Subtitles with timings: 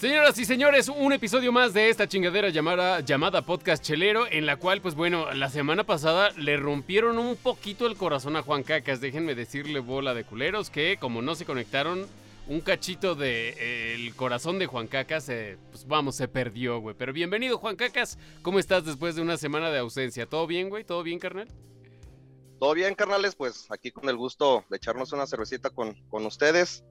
[0.00, 4.54] Señoras y señores, un episodio más de esta chingadera llamada, llamada Podcast Chelero, en la
[4.54, 9.00] cual, pues bueno, la semana pasada le rompieron un poquito el corazón a Juan Cacas.
[9.00, 12.06] Déjenme decirle bola de culeros que como no se conectaron,
[12.46, 15.32] un cachito de eh, corazón de Juan Cacas,
[15.72, 16.94] pues vamos, se perdió, güey.
[16.96, 18.18] Pero bienvenido, Juan Cacas.
[18.42, 20.26] ¿Cómo estás después de una semana de ausencia?
[20.26, 20.84] ¿Todo bien, güey?
[20.84, 21.48] ¿Todo bien, carnal?
[22.60, 26.84] Todo bien, carnales, pues aquí con el gusto de echarnos una cervecita con, con ustedes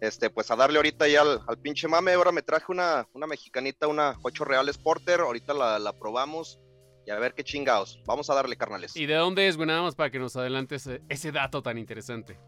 [0.00, 2.14] este, pues a darle ahorita ya al, pinche mame.
[2.14, 5.20] Ahora me traje una, una mexicanita, una 8 reales porter.
[5.20, 6.58] Ahorita la, probamos
[7.06, 8.00] y a ver qué chingados.
[8.06, 8.96] Vamos a darle, carnales.
[8.96, 9.66] ¿Y de dónde es, güey?
[9.66, 12.38] Nada más para que nos adelantes ese, dato tan interesante.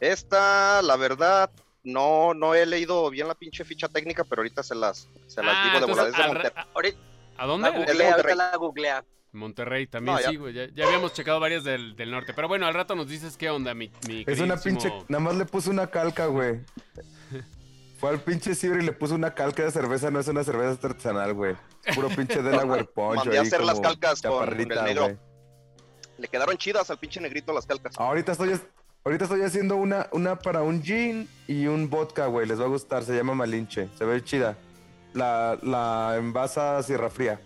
[0.00, 1.50] Esta, la verdad,
[1.82, 5.64] no, no he leído bien la pinche ficha técnica, pero ahorita se las, se las
[5.64, 6.52] digo de volada.
[7.38, 7.68] ¿A, dónde?
[7.68, 9.04] ahorita la googlea.
[9.36, 10.54] Monterrey también, sí, güey.
[10.54, 12.32] Ya, habíamos checado varias del, norte.
[12.34, 14.92] Pero bueno, al rato nos dices qué onda, mi, mi Es una pinche.
[15.08, 16.60] Nada más le puso una calca, güey.
[17.98, 20.86] Fue al pinche ciber y le puso una calca de cerveza, no es una cerveza
[20.86, 21.56] artesanal, güey.
[21.94, 23.16] Puro pinche Delaware Punch.
[23.16, 25.18] Mandé a hacer las calcas con el negro.
[26.18, 27.98] Le quedaron chidas al pinche negrito las calcas.
[27.98, 28.58] Ahorita estoy,
[29.04, 32.46] ahorita estoy haciendo una, una para un gin y un vodka, güey.
[32.46, 33.88] Les va a gustar, se llama Malinche.
[33.96, 34.56] Se ve chida.
[35.14, 37.40] La, la envasa Sierra Fría.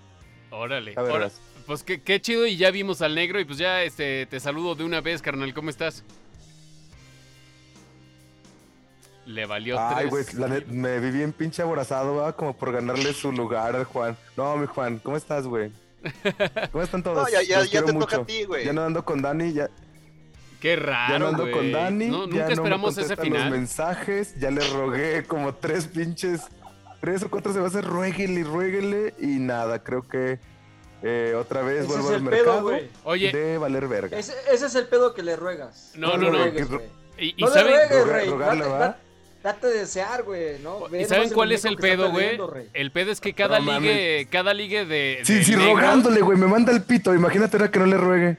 [0.50, 0.94] Órale.
[0.96, 1.30] Órale.
[1.70, 4.82] Pues qué, chido y ya vimos al negro y pues ya este, te saludo de
[4.82, 5.54] una vez, carnal.
[5.54, 6.02] ¿Cómo estás?
[9.24, 10.24] Le valió Ay, güey,
[10.66, 12.32] me vi bien pinche aborazado, ¿va?
[12.32, 14.16] Como por ganarle su lugar al Juan.
[14.36, 15.70] No, mi Juan, ¿cómo estás, güey?
[16.72, 17.18] ¿Cómo están todos?
[17.18, 18.64] No, ya, ya, ya te toca a ti, güey.
[18.64, 19.70] Ya no ando con Dani, ya...
[20.58, 23.42] Qué raro, Ya no ando con Dani, no, nunca ya esperamos me ese final.
[23.42, 26.40] los mensajes, ya le rogué como tres pinches...
[27.00, 30.40] Tres o cuatro se va a hacer rueguele y rueguele y nada, creo que
[31.02, 34.18] eh, otra vez vuelvo al mercado pedo, Oye, de valer verga.
[34.18, 35.92] Ese, es el pedo que le ruegas.
[35.96, 36.46] No, no, no.
[37.18, 38.30] y, no le ruegues, rey.
[39.42, 40.86] Date, de desear, güey, ¿no?
[40.94, 42.38] ¿Y saben cuál es el pedo, güey?
[42.74, 45.20] El pedo es que cada ligue, cada ligue de.
[45.22, 46.36] Sí, sí, rogándole, güey.
[46.36, 47.14] Me manda el pito.
[47.14, 48.36] Imagínate ahora que no le ruegue.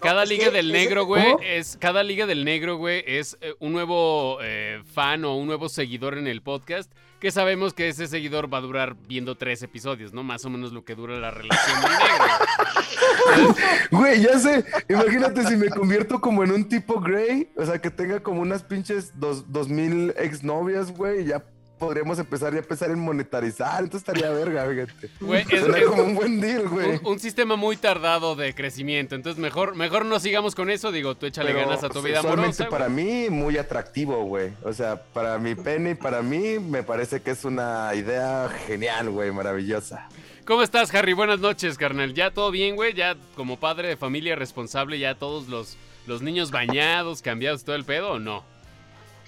[0.00, 4.38] Cada liga del negro, güey, es cada liga del negro, güey, es eh, un nuevo
[4.42, 6.90] eh, fan o un nuevo seguidor en el podcast
[7.20, 10.22] que sabemos que ese seguidor va a durar viendo tres episodios, ¿no?
[10.22, 13.54] Más o menos lo que dura la relación del negro.
[13.90, 14.64] Güey, ya sé.
[14.88, 18.62] Imagínate si me convierto como en un tipo Grey, o sea, que tenga como unas
[18.62, 21.44] pinches dos, dos mil exnovias, güey, y ya
[21.80, 23.82] podríamos empezar ya a empezar en monetarizar.
[23.82, 25.10] Entonces estaría verga, fíjate.
[25.18, 27.00] Güey, es, como un buen deal, güey.
[27.02, 29.14] Un, sistema muy tardado de crecimiento.
[29.16, 30.92] Entonces mejor, mejor no sigamos con eso.
[30.92, 32.68] Digo, tú échale ganas a tu vida amorosa.
[32.68, 34.52] para mí, muy atractivo, güey.
[34.62, 39.10] O sea, para mi pene y para mí, me parece que es una idea genial,
[39.10, 40.08] güey, maravillosa.
[40.44, 41.14] ¿Cómo estás, Harry?
[41.14, 42.12] Buenas noches, carnal.
[42.12, 42.92] ¿Ya todo bien, güey?
[42.92, 47.84] ¿Ya como padre de familia responsable, ya todos los, los niños bañados, cambiados, todo el
[47.84, 48.44] pedo o no?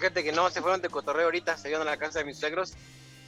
[0.02, 2.36] Fíjate que no, se fueron de cotorreo ahorita, se iban a la casa de mis
[2.36, 2.72] suegros.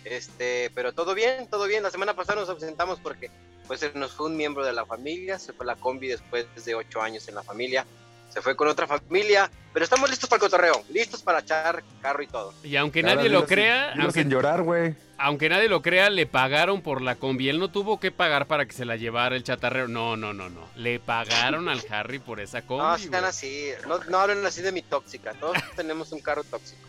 [0.04, 1.84] Este, pero todo bien, todo bien.
[1.84, 3.30] La semana pasada nos ausentamos porque
[3.68, 7.00] pues nos fue un miembro de la familia, se fue la combi después de ocho
[7.00, 7.86] años en la familia
[8.34, 12.20] se fue con otra familia, pero estamos listos para el cotorreo, listos para echar carro
[12.20, 12.52] y todo.
[12.64, 14.96] Y aunque nadie lo crea, aunque, llorar, güey.
[15.18, 17.48] Aunque nadie lo crea, le pagaron por la combi.
[17.48, 19.86] Él no tuvo que pagar para que se la llevara el chatarrero.
[19.86, 20.66] No, no, no, no.
[20.74, 22.82] Le pagaron al Harry por esa combi.
[22.82, 23.68] No, están así.
[23.86, 25.32] No, no hablen así de mi tóxica.
[25.34, 26.80] Todos tenemos un carro tóxico.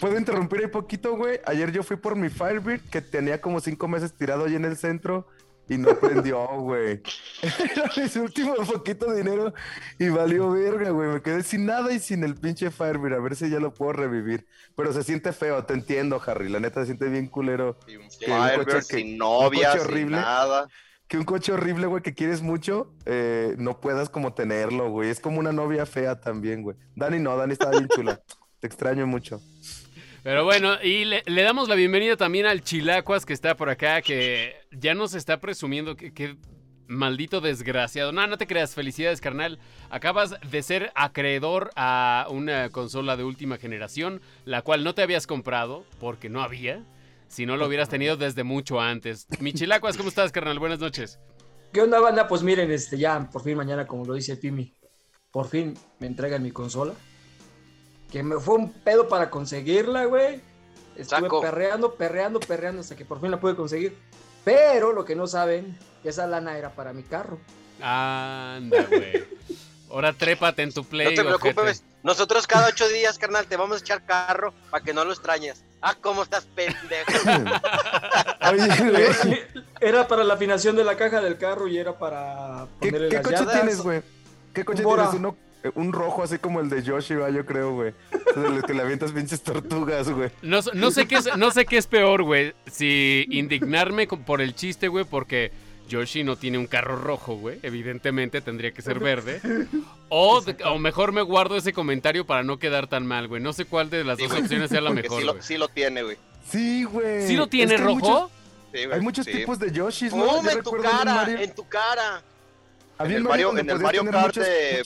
[0.00, 1.38] ¿Puedo interrumpir un poquito, güey?
[1.44, 4.78] Ayer yo fui por mi Firebird que tenía como cinco meses tirado ahí en el
[4.78, 5.26] centro
[5.68, 7.02] y no prendió, güey.
[7.42, 9.52] Era mi último poquito de dinero
[9.98, 11.10] y valió verga, güey.
[11.10, 13.14] Me quedé sin nada y sin el pinche Firebird.
[13.14, 14.46] A ver si ya lo puedo revivir.
[14.76, 16.48] Pero se siente feo, te entiendo, Harry.
[16.48, 17.78] La neta se siente bien culero.
[17.86, 20.68] Y un Firebird sin novia, sin nada.
[21.06, 25.08] Que un coche horrible, güey, que quieres mucho, eh, no puedas como tenerlo, güey.
[25.08, 26.76] Es como una novia fea también, güey.
[26.94, 28.20] Dani no, Dani está bien chula.
[28.60, 29.40] Te extraño mucho.
[30.22, 34.54] Pero bueno, y le, damos la bienvenida también al Chilacuas que está por acá, que
[34.70, 36.36] ya nos está presumiendo que,
[36.86, 38.12] maldito desgraciado.
[38.12, 39.58] No, no te creas, felicidades, carnal.
[39.90, 45.26] Acabas de ser acreedor a una consola de última generación, la cual no te habías
[45.26, 46.84] comprado porque no había.
[47.28, 49.26] Si no lo hubieras tenido desde mucho antes.
[49.40, 50.58] Mi Chilacuas, ¿cómo estás, carnal?
[50.58, 51.18] Buenas noches.
[51.72, 52.26] ¿Qué onda, banda?
[52.26, 54.74] Pues miren, este, ya por fin mañana, como lo dice Pimi,
[55.30, 56.94] por fin me entregan mi consola
[58.10, 60.40] que me fue un pedo para conseguirla, güey.
[60.96, 63.96] Estuve perreando, perreando, perreando hasta que por fin la pude conseguir.
[64.44, 67.38] Pero lo que no saben, que esa lana era para mi carro.
[67.80, 69.24] Anda, güey.
[69.90, 71.16] Ahora trépate en tu play.
[71.16, 71.82] No te preocupes.
[72.02, 75.64] Nosotros cada ocho días, carnal, te vamos a echar carro para que no lo extrañes.
[75.80, 77.12] Ah, ¿cómo estás, pendejo?
[79.80, 83.22] era para la afinación de la caja del carro y era para ponerle ¿Qué, ¿qué
[83.22, 84.02] coche tienes, güey?
[84.52, 85.34] ¿Qué coche tienes?
[85.74, 87.92] Un rojo así como el de Yoshi, va, yo creo, güey.
[88.34, 90.30] De los que le avientas pinches tortugas, güey.
[90.42, 92.54] No, no, sé qué es, no sé qué es peor, güey.
[92.66, 95.52] Si indignarme por el chiste, güey, porque
[95.88, 97.58] Yoshi no tiene un carro rojo, güey.
[97.62, 99.40] Evidentemente tendría que ser verde.
[100.10, 103.42] O, o, mejor me guardo ese comentario para no quedar tan mal, güey.
[103.42, 105.20] No sé cuál de las dos opciones sea la mejor.
[105.20, 106.16] Sí lo, sí lo, tiene, güey.
[106.48, 107.26] Sí, güey.
[107.26, 108.30] ¿Sí lo tiene rojo?
[108.72, 110.48] Hay muchos tipos de Yoshis, ¿no?
[110.48, 112.22] en tu cara, en tu cara.
[112.98, 114.36] En el Mario, en el Mario Kart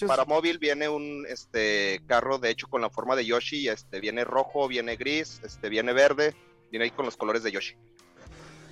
[0.06, 4.25] para móvil viene un este carro de hecho con la forma de Yoshi, este viene
[4.25, 6.35] rojo, viene gris, este viene verde,
[6.70, 7.75] viene ahí con los colores de Yoshi.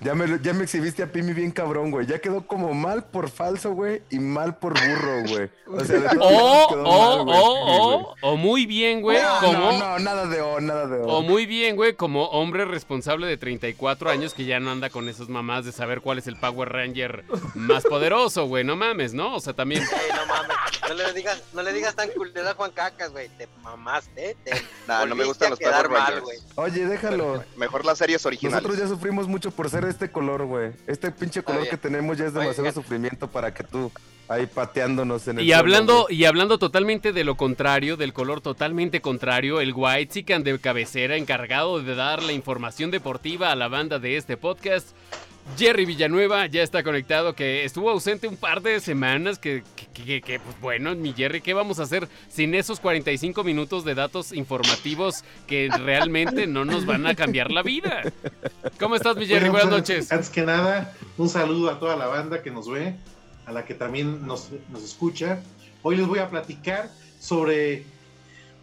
[0.03, 2.07] Ya me, ya me exhibiste a Pimi bien cabrón, güey.
[2.07, 5.49] Ya quedó como mal por falso, güey, y mal por burro, güey.
[5.67, 9.21] O sea, de o, o, o, o, muy bien, güey.
[9.21, 11.05] No, como, no, no, nada de o, nada de o.
[11.05, 15.07] O muy bien, güey, como hombre responsable de 34 años que ya no anda con
[15.07, 17.23] esas mamás de saber cuál es el Power Ranger
[17.53, 18.63] más poderoso, güey.
[18.63, 19.35] No mames, ¿no?
[19.35, 19.83] O sea, también.
[19.83, 20.57] Ey, no mames.
[20.89, 23.29] No le digas, no le digas tan culera a Juan Cacas, güey.
[23.37, 24.51] Te mamaste, te.
[24.87, 26.23] Nah, no me gustan los Power Rangers.
[26.23, 27.43] Mal, Oye, déjalo.
[27.55, 28.63] Mejor las series originales.
[28.63, 30.71] Nosotros ya sufrimos mucho por ser este color, güey.
[30.87, 33.91] Este pinche color que tenemos ya es demasiado sufrimiento para que tú
[34.27, 39.01] ahí pateándonos en el Y hablando y hablando totalmente de lo contrario, del color totalmente
[39.01, 43.99] contrario, el White Chicken de cabecera encargado de dar la información deportiva a la banda
[43.99, 44.95] de este podcast
[45.57, 50.39] Jerry Villanueva ya está conectado, que estuvo ausente un par de semanas, que, que, que,
[50.39, 55.23] pues bueno, mi Jerry, ¿qué vamos a hacer sin esos 45 minutos de datos informativos
[55.47, 58.01] que realmente no nos van a cambiar la vida?
[58.79, 59.49] ¿Cómo estás, mi Jerry?
[59.49, 60.11] Buenas noches.
[60.11, 62.95] Antes que nada, un saludo a toda la banda que nos ve,
[63.45, 65.41] a la que también nos, nos escucha.
[65.83, 66.89] Hoy les voy a platicar
[67.19, 67.83] sobre,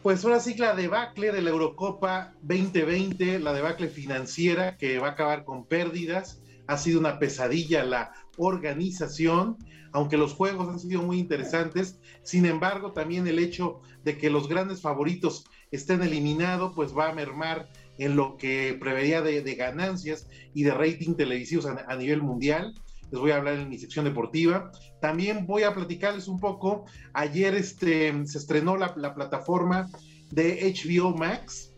[0.03, 5.11] pues ahora sí, la debacle de la Eurocopa 2020, la debacle financiera que va a
[5.11, 9.57] acabar con pérdidas ha sido una pesadilla la organización,
[9.93, 14.49] aunque los juegos han sido muy interesantes, sin embargo también el hecho de que los
[14.49, 20.63] grandes favoritos estén eliminados, pues va a mermar en lo que preveía de, ganancias y
[20.63, 22.75] de rating televisivos a, nivel mundial.
[23.11, 24.71] Les voy a hablar en mi sección deportiva.
[25.01, 26.85] También voy a platicarles un poco.
[27.15, 29.91] Ayer este, se estrenó la, la plataforma
[30.31, 31.73] de HBO Max.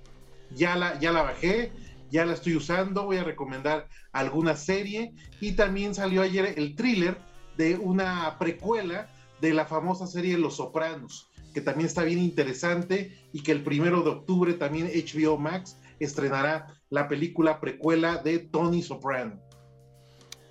[0.51, 1.73] Ya la, ya la bajé
[2.11, 7.19] ya la estoy usando, voy a recomendar alguna serie y también salió ayer el thriller
[7.57, 9.09] de una precuela
[9.41, 14.03] de la famosa serie Los Sopranos, que también está bien interesante y que el primero
[14.03, 19.41] de octubre también HBO Max estrenará la película precuela de Tony Soprano.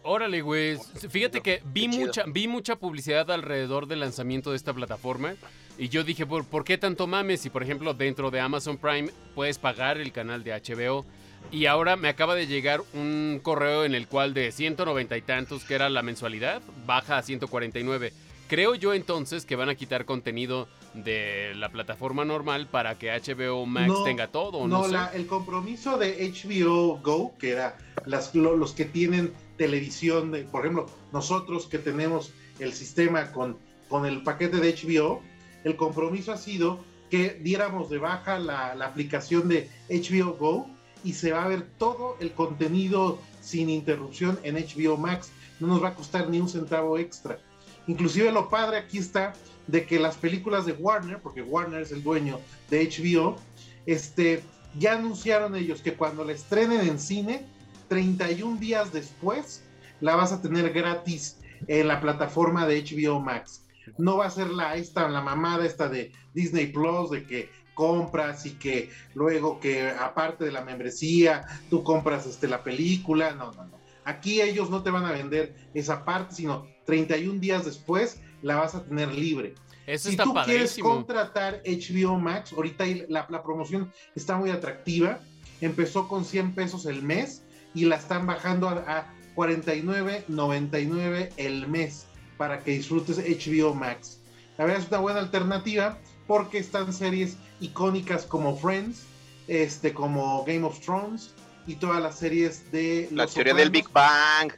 [0.04, 0.78] Órale, güey.
[1.10, 5.36] Fíjate que vi mucha, vi mucha publicidad alrededor del lanzamiento de esta plataforma.
[5.78, 7.42] Y yo dije, ¿por, ¿por qué tanto mames?
[7.42, 11.06] Si, por ejemplo, dentro de Amazon Prime puedes pagar el canal de HBO
[11.52, 15.64] y ahora me acaba de llegar un correo en el cual de 190 y tantos,
[15.64, 18.14] que era la mensualidad, baja a 149.
[18.48, 23.66] Creo yo entonces que van a quitar contenido de la plataforma normal para que HBO
[23.66, 24.68] Max tenga todo.
[24.68, 30.62] No, no el compromiso de HBO Go, que era las, los que tienen televisión, por
[30.62, 33.58] ejemplo, nosotros que tenemos el sistema con,
[33.88, 35.22] con el paquete de HBO,
[35.64, 41.14] el compromiso ha sido que diéramos de baja la, la aplicación de HBO Go y
[41.14, 45.32] se va a ver todo el contenido sin interrupción en HBO Max.
[45.60, 47.40] No nos va a costar ni un centavo extra.
[47.88, 49.34] Inclusive lo padre aquí está
[49.68, 53.38] de que las películas de Warner, porque Warner es el dueño de HBO,
[53.86, 54.44] este,
[54.78, 57.46] ya anunciaron ellos que cuando la estrenen en cine,
[57.88, 59.64] 31 días después,
[60.02, 61.38] la vas a tener gratis
[61.68, 63.66] en la plataforma de HBO Max.
[63.98, 68.46] No va a ser la, esta, la mamada esta de Disney Plus, de que compras
[68.46, 73.32] y que luego que aparte de la membresía tú compras este, la película.
[73.32, 73.80] No, no, no.
[74.04, 78.76] Aquí ellos no te van a vender esa parte, sino 31 días después la vas
[78.76, 79.56] a tener libre.
[79.88, 85.20] Eso si tú quieres contratar HBO Max, ahorita la, la promoción está muy atractiva.
[85.62, 87.44] Empezó con 100 pesos el mes
[87.74, 92.08] y la están bajando a, a 49.99 el mes
[92.38, 94.20] para que disfrutes HBO Max.
[94.58, 95.98] La verdad es una buena alternativa
[96.30, 99.04] porque están series icónicas como Friends,
[99.48, 101.34] este, como Game of Thrones
[101.68, 104.54] y todas las series de la teoría del Big Bang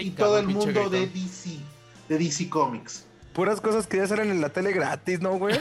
[0.00, 1.58] y todo el mundo de DC,
[2.08, 3.04] de DC Comics.
[3.32, 5.54] Puras cosas que ya salen en la tele gratis, ¿no, güey?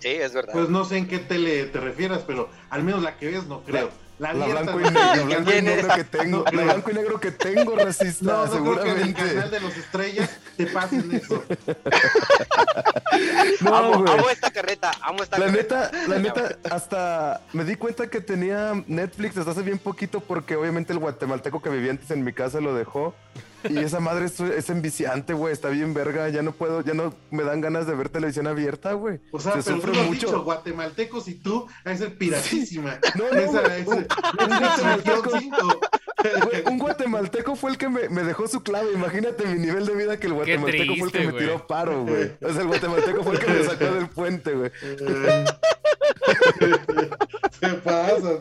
[0.00, 0.52] sí, es verdad.
[0.52, 3.62] Pues no sé en qué tele te refieras, pero al menos la que ves no
[3.62, 3.90] creo.
[4.22, 4.84] La, blanco y,
[5.62, 8.84] negro, que tengo, la blanco y negro que tengo, racista, no, no seguramente.
[8.92, 11.42] Creo que en el canal de los estrellas te pasen eso.
[13.62, 15.90] no, amo, amo, esta carreta, amo esta la carreta.
[15.90, 20.54] Neta, la neta, hasta me di cuenta que tenía Netflix hasta hace bien poquito porque
[20.54, 23.16] obviamente el guatemalteco que vivía antes en mi casa lo dejó.
[23.68, 25.52] Y esa madre es, es enviciante, güey.
[25.52, 26.28] Está bien verga.
[26.28, 29.20] Ya no puedo, ya no me dan ganas de ver televisión abierta, güey.
[29.30, 30.26] O sea, pero tú lo has mucho.
[30.26, 32.98] dicho, guatemaltecos y tú, a ser piratísima.
[33.14, 34.06] No, no, esa, ese, un,
[34.58, 35.32] guatemalteco,
[36.70, 38.92] un guatemalteco fue el que me, me, dejó su clave.
[38.92, 42.32] Imagínate mi nivel de vida que el guatemalteco fue el que me tiró paro, güey.
[42.40, 44.70] O sea, el guatemalteco fue el que me sacó del puente, güey.
[47.60, 48.40] ¿Qué pasa?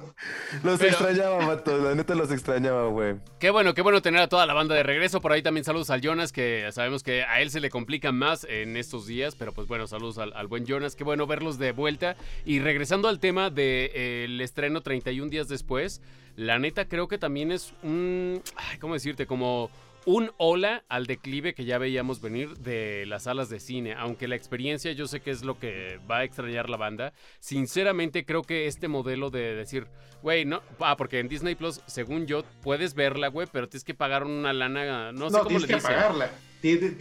[0.63, 1.77] Los extrañaba, Mato.
[1.77, 3.15] La neta los extrañaba, güey.
[3.39, 5.21] Qué bueno, qué bueno tener a toda la banda de regreso.
[5.21, 8.45] Por ahí también saludos al Jonas, que sabemos que a él se le complica más
[8.45, 9.35] en estos días.
[9.35, 10.95] Pero pues bueno, saludos al, buen Jonas.
[10.95, 12.15] Qué bueno verlos de vuelta.
[12.45, 16.01] Y regresando al tema del de, estreno 31 días después,
[16.35, 18.41] la neta creo que también es un.
[18.79, 19.27] ¿Cómo decirte?
[19.27, 19.69] Como
[20.05, 23.93] un hola al declive que ya veíamos venir de las salas de cine.
[23.93, 27.13] Aunque la experiencia yo sé que es lo que va a extrañar la banda.
[27.39, 29.87] Sinceramente creo que este modelo de decir,
[30.21, 33.93] güey, no, ah, porque en Disney Plus, según yo, puedes verla, güey, pero tienes que
[33.93, 35.77] pagar una lana, no sé cómo le dicen.
[35.77, 36.31] que pagarla.
[36.61, 36.97] Tienes,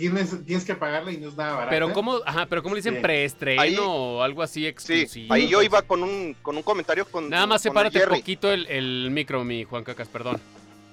[0.47, 1.71] tienes que pagarla y no es nada barato.
[1.71, 5.09] Pero cómo, ajá, pero cómo le dicen preestreno o algo así exclusivo.
[5.09, 8.51] Sí, ahí yo iba con un, con un comentario con Nada más sepárate un poquito
[8.51, 10.41] el, el micro, mi Juan Cacas, perdón.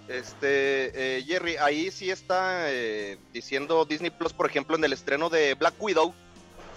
[0.07, 5.29] Este, eh, Jerry, ahí sí está eh, diciendo Disney Plus, por ejemplo, en el estreno
[5.29, 6.13] de Black Widow.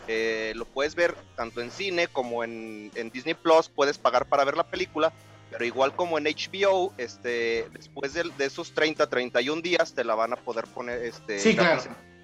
[0.08, 3.68] Eh, lo puedes ver tanto en cine como en, Disney Plus.
[3.68, 5.12] Puedes pagar para ver la película,
[5.50, 10.32] pero igual como en HBO, este, después de, esos 30, 31 días, te la van
[10.32, 11.04] a poder poner.
[11.04, 11.82] Este, sí, claro.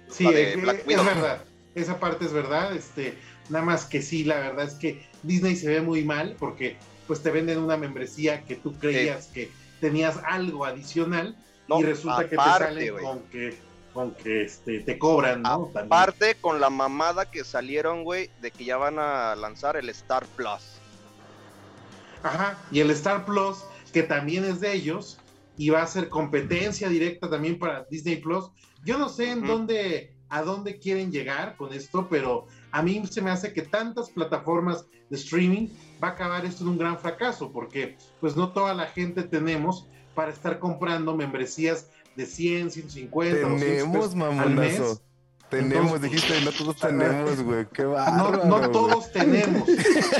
[0.09, 1.43] Sí, es, verdad.
[1.75, 2.75] Esa parte es verdad.
[2.75, 3.17] Este,
[3.49, 6.75] nada más que sí, la verdad es que Disney se ve muy mal porque
[7.07, 9.49] pues te venden una membresía que tú creías que
[9.79, 11.35] tenías algo adicional
[11.67, 13.67] y resulta que te salen con que
[13.97, 15.71] con que este, te cobran, ¿no?
[15.73, 20.23] Aparte con la mamada que salieron, güey, de que ya van a lanzar el Star
[20.35, 20.77] Plus.
[22.21, 25.17] Ajá, y el Star Plus, que también es de ellos,
[25.57, 28.51] y va a ser competencia directa también para Disney Plus.
[28.85, 33.21] Yo no sé en dónde, a dónde quieren llegar con esto, pero a mí se
[33.21, 35.69] me hace que tantas plataformas de streaming
[36.03, 39.87] va a acabar esto en un gran fracaso, porque pues no toda la gente tenemos
[40.15, 45.01] para estar comprando membresías de 100, 150, tenemos, mamonazo.
[45.49, 47.65] Tenemos, dijiste, no todos tenemos, güey.
[47.73, 49.67] Qué no, no todos tenemos.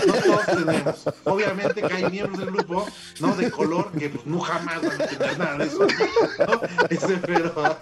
[0.08, 1.10] No todos tenemos.
[1.26, 2.88] Obviamente que hay miembros del grupo,
[3.20, 3.36] ¿no?
[3.36, 5.80] De color, que pues no jamás van a tener nada de eso.
[5.80, 6.62] ¿no?
[7.26, 7.78] Pero.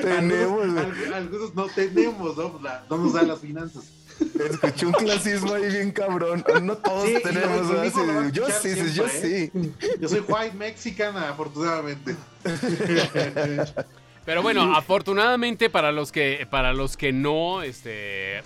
[0.00, 2.60] Tenemos, algunos, algunos, no tenemos, ¿no?
[2.62, 3.84] La, no nos dan las finanzas.
[4.20, 6.44] Escuché un clasismo ahí bien cabrón.
[6.62, 8.32] No todos tenemos.
[8.32, 9.50] yo sí, yo ¿eh?
[9.50, 9.72] sí.
[10.00, 12.14] Yo soy white mexican, afortunadamente.
[14.24, 18.42] Pero bueno, afortunadamente para los que para los que no, este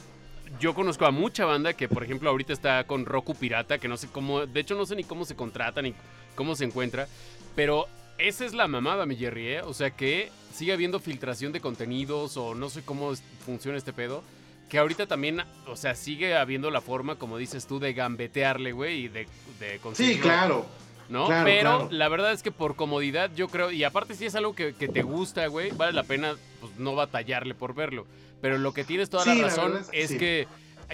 [0.60, 3.96] yo conozco a mucha banda que, por ejemplo, ahorita está con Roku Pirata, que no
[3.96, 5.94] sé cómo, de hecho no sé ni cómo se contrata ni
[6.34, 7.08] cómo se encuentra,
[7.54, 7.86] pero
[8.18, 9.62] esa es la mamada, mi Jerry, ¿eh?
[9.62, 13.12] O sea que sigue habiendo filtración de contenidos o no sé cómo
[13.44, 14.22] funciona este pedo
[14.68, 19.04] que ahorita también, o sea, sigue habiendo la forma, como dices tú, de gambetearle, güey,
[19.04, 19.28] y de,
[19.60, 20.16] de conseguir.
[20.16, 20.66] Sí, claro.
[21.08, 21.28] ¿No?
[21.28, 24.72] Pero la verdad es que por comodidad, yo creo, y aparte si es algo que,
[24.72, 28.06] te gusta, güey, vale la pena pues, no batallarle por verlo.
[28.40, 30.46] Pero lo que tienes toda la razón es, que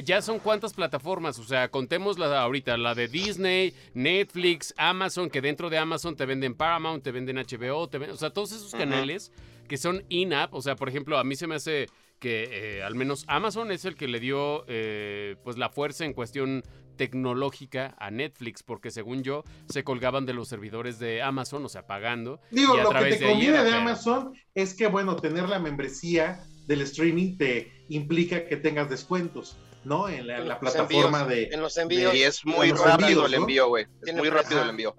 [0.05, 5.41] ya son cuántas plataformas, o sea, contemos la ahorita, la de Disney, Netflix, Amazon, que
[5.41, 9.33] dentro de Amazon te venden Paramount, te venden HBO, te o sea, todos esos canales
[9.69, 11.89] que son in-app, o sea, por ejemplo, a mí se me hace
[12.23, 16.13] que eh, al menos Amazon es el que le dio eh, pues la fuerza en
[16.13, 16.63] cuestión
[17.03, 21.85] tecnológica a Netflix, porque según yo se colgaban de los servidores de Amazon, o sea,
[21.85, 22.39] pagando.
[22.53, 27.37] Digo, lo que te conviene de Amazon es que, bueno, tener la membresía del streaming
[27.39, 29.57] te implica que tengas descuentos.
[29.83, 30.09] ¿no?
[30.09, 31.49] En la, plataforma de.
[31.51, 32.15] En los envíos.
[32.15, 33.89] y es muy rápido el envío, güey.
[34.07, 34.95] Es muy rápido el envío.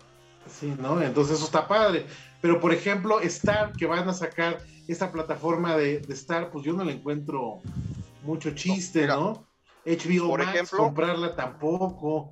[0.49, 1.01] Sí, ¿no?
[1.01, 2.05] Entonces eso está padre.
[2.41, 4.57] Pero, por ejemplo, Star, que van a sacar
[4.89, 7.61] esta plataforma de, Star, pues yo no le encuentro
[8.23, 9.47] mucho chiste, ¿no?
[9.85, 12.31] HBO por Max, ejemplo, comprarla tampoco.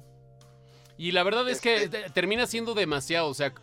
[0.97, 3.53] Y la verdad es que este termina siendo demasiado, o sea,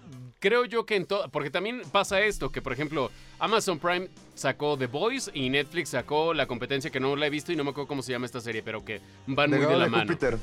[0.40, 4.76] creo yo que en todo, porque también pasa esto, que por ejemplo Amazon Prime sacó
[4.76, 7.71] The Boys y Netflix sacó la competencia que no la he visto y no me
[7.71, 10.04] acuerdo cómo se llama esta serie, pero que van muy de la mano.
[10.04, 10.38] Júpiter.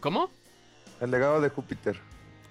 [0.00, 0.30] ¿Cómo?
[1.00, 1.98] El legado de Júpiter.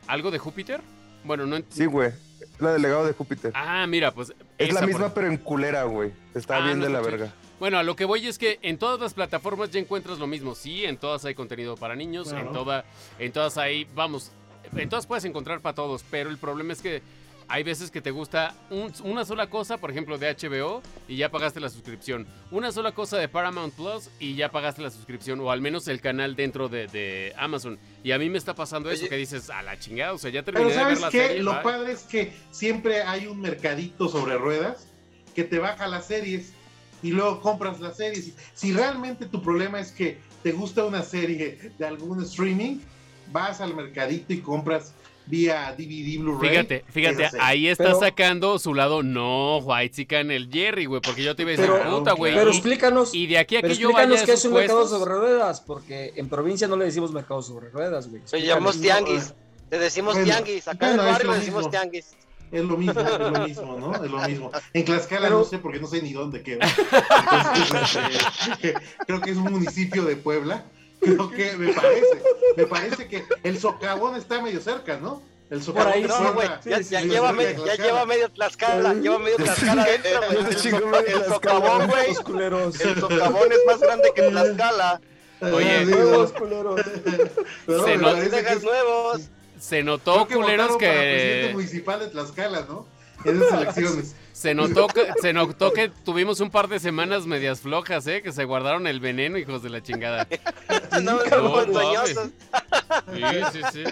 [0.07, 0.81] ¿Algo de Júpiter?
[1.23, 2.11] Bueno, no Sí, güey.
[2.59, 3.51] La del legado de Júpiter.
[3.55, 4.33] Ah, mira, pues.
[4.57, 6.11] Es la misma, pero en culera, güey.
[6.33, 7.33] Está ah, bien de la verga.
[7.59, 10.55] Bueno, a lo que voy es que en todas las plataformas ya encuentras lo mismo.
[10.55, 12.83] Sí, en todas hay contenido para niños, en, toda,
[13.17, 14.31] en todas hay, vamos,
[14.75, 17.01] en todas puedes encontrar para todos, pero el problema es que
[17.47, 21.29] hay veces que te gusta un- una sola cosa, por ejemplo, de HBO y ya
[21.29, 22.25] pagaste la suscripción.
[22.51, 26.01] Una sola cosa de Paramount Plus y ya pagaste la suscripción, o al menos el
[26.01, 27.77] canal dentro de, de Amazon.
[28.03, 29.09] Y a mí me está pasando eso, Oye.
[29.09, 31.27] que dices, a la chingada, o sea, ya terminé Pero de ver ¿sabes la qué?
[31.27, 31.43] serie.
[31.43, 31.61] Lo bye".
[31.63, 34.87] padre es que siempre hay un mercadito sobre ruedas
[35.35, 36.51] que te baja las series
[37.05, 38.31] y luego compras las series.
[38.55, 42.79] Si realmente tu problema es que te gusta una serie de algún streaming,
[43.31, 44.93] vas al mercadito y compras
[45.27, 46.49] vía DVD Blu-ray.
[46.49, 47.39] Fíjate, fíjate, serie.
[47.45, 51.43] ahí está Pero- sacando su lado no white en el Jerry, güey, porque yo te
[51.43, 52.33] iba a decir, Pero- puta, güey.
[52.33, 54.53] Pero explícanos, Y de aquí a pero que yo vaya a explícanos qué es un
[54.53, 58.21] mercado sobre ruedas, porque en provincia no le decimos mercado sobre ruedas, güey.
[58.31, 59.33] Lo llamamos tianguis.
[59.69, 60.67] Te decimos Bueno, tianguis.
[60.67, 62.15] Acá en el barrio le decimos tianguis.
[62.51, 63.95] Es lo mismo, es lo mismo, ¿no?
[64.03, 64.51] Es lo mismo.
[64.73, 66.65] En Tlaxcala Pero- no sé porque no sé ni dónde queda.
[67.55, 68.01] Entonces,
[68.51, 68.73] este,
[69.07, 70.65] creo que es un municipio de Puebla.
[71.01, 72.21] Creo que me parece.
[72.57, 75.21] Me parece que el socavón está medio cerca, ¿no?
[75.49, 78.05] El socavón ahí No, güey, ya, sí, ya sí, lleva sí, me- de ya lleva
[78.05, 80.53] medio Tlaxcala, lleva medio Tlaxcala güey.
[80.55, 82.07] Se El, medio socavón, güey.
[82.09, 82.15] El
[82.99, 85.01] socavón es más grande que Tlaxcala.
[85.41, 86.33] Oye, ¿no?
[86.33, 86.81] culeros.
[87.67, 89.21] Pero Se nos- Dejas nuevos.
[89.59, 92.87] Se creo notó, que culeros, votaron para presidente que municipal de Tlaxcala, ¿no?
[93.23, 94.15] Esas elecciones.
[94.33, 98.21] se notó que se notó que tuvimos un par de semanas medias flojas, ¿eh?
[98.21, 100.27] Que se guardaron el veneno, hijos de la chingada.
[101.01, 101.73] No, mames.
[101.73, 102.29] sueñosos.
[103.13, 103.21] Sí,
[103.53, 103.83] sí, sí.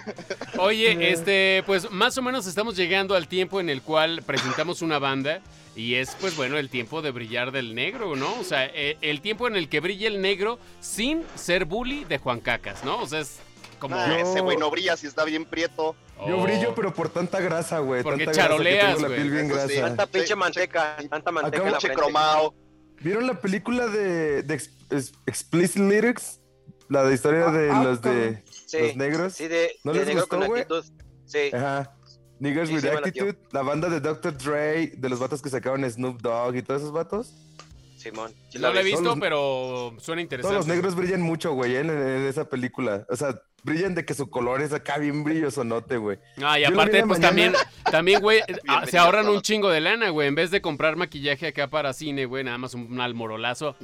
[0.57, 4.99] Oye, este, pues más o menos estamos llegando al tiempo en el cual presentamos una
[4.99, 5.41] banda
[5.75, 8.39] y es, pues bueno, el tiempo de brillar del negro, ¿no?
[8.39, 12.19] O sea, eh, el tiempo en el que brilla el negro sin ser bully de
[12.19, 13.01] Juan Cacas, ¿no?
[13.01, 13.39] O sea, es
[13.83, 13.95] como...
[13.95, 15.95] Ah, ese güey no brilla si está bien prieto.
[16.27, 16.43] Yo Oh.
[16.43, 18.01] brillo, pero por tanta grasa, güey.
[18.01, 19.19] Porque tanta grasa que charoleas, tengo la güey.
[19.19, 19.73] piel bien Eso sí.
[19.75, 19.87] grasa.
[19.87, 22.01] Tanta pinche Sí, manteca, tanta manteca en la Pinche frente.
[22.01, 22.55] cromado.
[23.01, 26.39] ¿Vieron la película de, de Ex- Ex- Explicit Lyrics?
[26.89, 29.33] La de historia de Ah, ah, los de Sí, los negros.
[29.33, 30.65] sí, de, ¿No de les negro gustó, con güey?
[31.25, 31.49] Sí.
[31.53, 31.95] Ajá.
[32.39, 34.37] Niggers Sí, with Attitude, la banda de Dr.
[34.37, 37.33] Dre, de los vatos que sacaban Snoop Dogg y todos esos vatos.
[37.97, 38.33] Simón.
[38.49, 38.91] sí No la he vi.
[38.91, 40.53] visto, los- pero suena interesante.
[40.55, 43.05] Todos los negros brillan mucho, güey, en, en esa película.
[43.09, 46.19] O sea, brillan de que su color es acá bien brillosonote, güey.
[46.43, 47.27] Ah, y Yo aparte, pues mañana.
[47.27, 47.53] también,
[47.91, 50.27] también, güey, ah, se ahorran un chingo de lana, güey.
[50.27, 53.75] En vez de comprar maquillaje acá para cine, güey, nada más un almorolazo.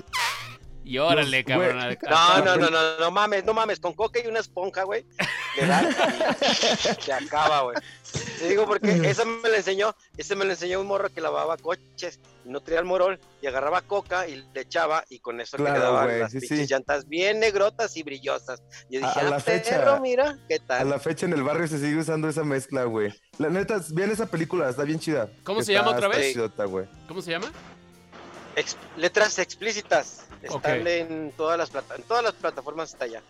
[0.86, 1.78] Y órale, cabrón.
[2.10, 5.06] No, no, no, no, no mames, no mames, con coca y una esponja, güey.
[5.58, 5.68] Le
[7.02, 7.78] se acaba, güey.
[8.40, 11.58] Te digo porque eso me lo enseñó, ese me lo enseñó un morro que lavaba
[11.58, 15.58] coches y no traía el morol y agarraba coca y le echaba y con eso
[15.58, 16.66] Claro, le quedaban güey, las sí, pinches sí.
[16.74, 18.62] llantas bien negrotas y brillosas.
[18.90, 20.90] Yo A- dije, a la ah, fecha- perro, mira, ¿qué A tal?
[20.90, 23.14] la fecha en el barrio se sigue usando esa mezcla, güey.
[23.38, 25.30] La neta, vean esa película, está bien chida.
[25.44, 26.34] ¿Cómo se Está- llama otra vez?
[26.34, 26.66] chidota.
[27.08, 27.52] ¿Cómo se llama?
[28.56, 30.26] Ex- letras explícitas.
[30.44, 30.88] Están Ok.
[30.88, 33.22] en todas las plata en todas las plataformas está ya.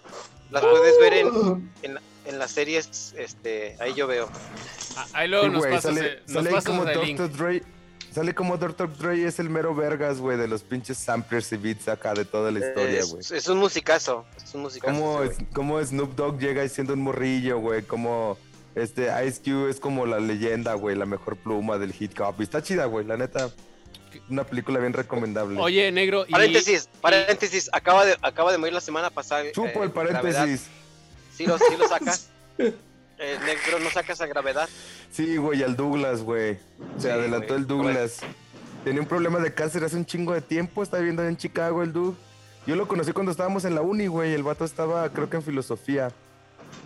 [0.51, 4.29] Las puedes ver en, en, la- en las series, este, ahí yo veo.
[4.95, 6.85] Ah, Ahí luego Sí, nos güey, pasas, sale, eh, nos sale ahí pasas como.
[6.85, 7.31] Dr.
[7.37, 7.63] Dre.
[8.13, 8.97] Sale como Dr.
[8.97, 12.49] Dre es el mero vergas, güey, de los pinches samplers y beats acá de toda
[12.51, 13.19] la historia, güey.
[13.21, 15.23] es, es un musicazo, es un musicazo.
[15.23, 17.83] Ese como Snoop Dogg llega siendo un morrillo, güey.
[17.83, 18.35] Como
[18.73, 22.35] este Ice Cube es como la leyenda, güey, la mejor pluma del hip hop.
[22.39, 23.51] Y está chida, güey, la neta.
[24.29, 25.59] Una película bien recomendable.
[25.59, 26.31] Oye, negro, y...
[26.31, 29.43] Paréntesis, paréntesis, acaba de, acaba de morir la semana pasada.
[29.51, 30.21] Chupo eh, el Gravedad.
[30.21, 30.67] paréntesis.
[31.35, 32.29] Sí lo, sí lo sacas.
[32.57, 32.73] Eh,
[33.45, 34.69] negro, no sacas a gravedad.
[35.11, 36.57] Sí, güey, al Douglas, güey.
[36.97, 37.59] Se Sí, adelantó güey.
[37.59, 38.19] el Douglas.
[38.83, 40.83] Tenía un problema de cáncer hace un chingo de tiempo.
[40.83, 42.15] Estaba viviendo en Chicago el Doug.
[42.65, 44.33] Yo lo conocí cuando estábamos en la uni, güey.
[44.33, 46.11] El vato estaba, creo que en filosofía.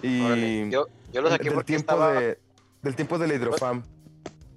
[0.01, 2.39] Y Órale, Yo, yo lo saqué del porque tiempo estaba de,
[2.81, 3.83] del tiempo de la hidrofam.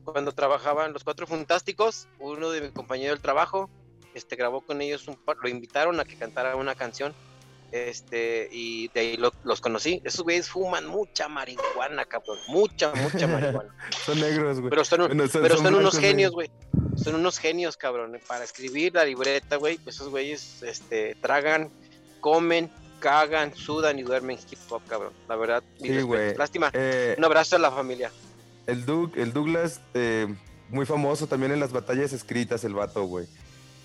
[0.06, 3.68] Cuando trabajaban los cuatro fantásticos, uno de mi compañero del trabajo,
[4.14, 7.14] este grabó con ellos un par, lo invitaron a que cantara una canción.
[7.72, 10.00] Este, y de ahí lo- los conocí.
[10.04, 12.38] Esos güeyes fuman mucha marihuana, cabrón.
[12.48, 13.74] Mucha, mucha marihuana.
[14.04, 14.70] Son negros, güey.
[14.70, 16.50] Pero son, Bueno, son- pero son son unos genios, güey.
[16.96, 18.18] Son unos genios, cabrón.
[18.26, 21.70] Para escribir la libreta, güey, pues esos güeyes este, tragan,
[22.20, 25.12] comen, cagan, sudan y duermen hip hop, cabrón.
[25.28, 25.88] La verdad, Sí.
[26.38, 26.70] Lástima.
[26.72, 28.10] Eh, Un abrazo a la familia.
[28.66, 30.26] El, Doug, el Douglas, eh,
[30.68, 33.26] muy famoso también en las batallas escritas, el vato, güey.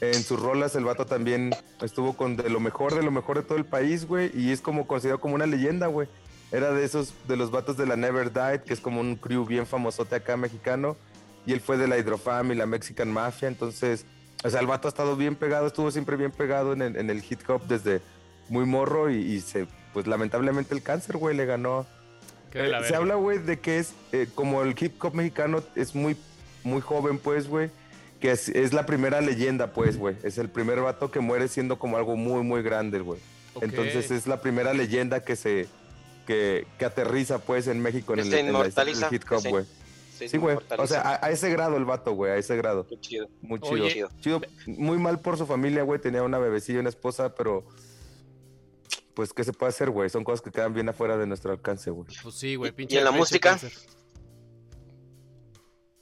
[0.02, 3.44] En sus rolas, el vato también estuvo con de lo mejor, de lo mejor de
[3.44, 4.32] todo el país, güey.
[4.34, 6.08] Y es como considerado como una leyenda, güey.
[6.52, 9.46] Era de esos, de los vatos de la Never Died, que es como un crew
[9.46, 10.98] bien famosote acá mexicano.
[11.46, 13.48] Y él fue de la Hydrofam y la Mexican Mafia.
[13.48, 14.06] Entonces,
[14.44, 17.10] o sea, el vato ha estado bien pegado, estuvo siempre bien pegado en el, en
[17.12, 18.02] el hip hop desde
[18.50, 19.12] muy morro.
[19.12, 21.86] Y, y se, pues lamentablemente el cáncer, güey, le ganó
[22.54, 26.16] eh, se habla, güey, de que es eh, como el hip hop mexicano es muy,
[26.64, 27.70] muy joven, pues, güey.
[28.20, 30.16] Que es, es la primera leyenda, pues, güey.
[30.24, 33.20] Es el primer vato que muere siendo como algo muy, muy grande, güey.
[33.62, 35.68] Entonces es la primera leyenda que se,
[36.28, 39.66] que, que aterriza pues en México en el, en la- el hip hop, güey.
[40.18, 40.56] Sí, güey.
[40.78, 42.86] O sea, a, a ese grado el vato, güey, a ese grado.
[42.88, 43.28] Qué chido.
[43.42, 43.72] Muy chido.
[43.86, 44.06] Oye.
[44.22, 44.40] Chido.
[44.68, 46.00] Muy mal por su familia, güey.
[46.00, 47.66] Tenía una bebecilla y una esposa, pero.
[49.22, 50.10] Pues, ¿qué se puede hacer, güey?
[50.10, 52.08] Son cosas que quedan bien afuera de nuestro alcance, güey.
[52.24, 52.96] Pues sí, güey, ¿Y- pinche.
[52.96, 53.52] y en la música?
[53.52, 53.72] cáncer.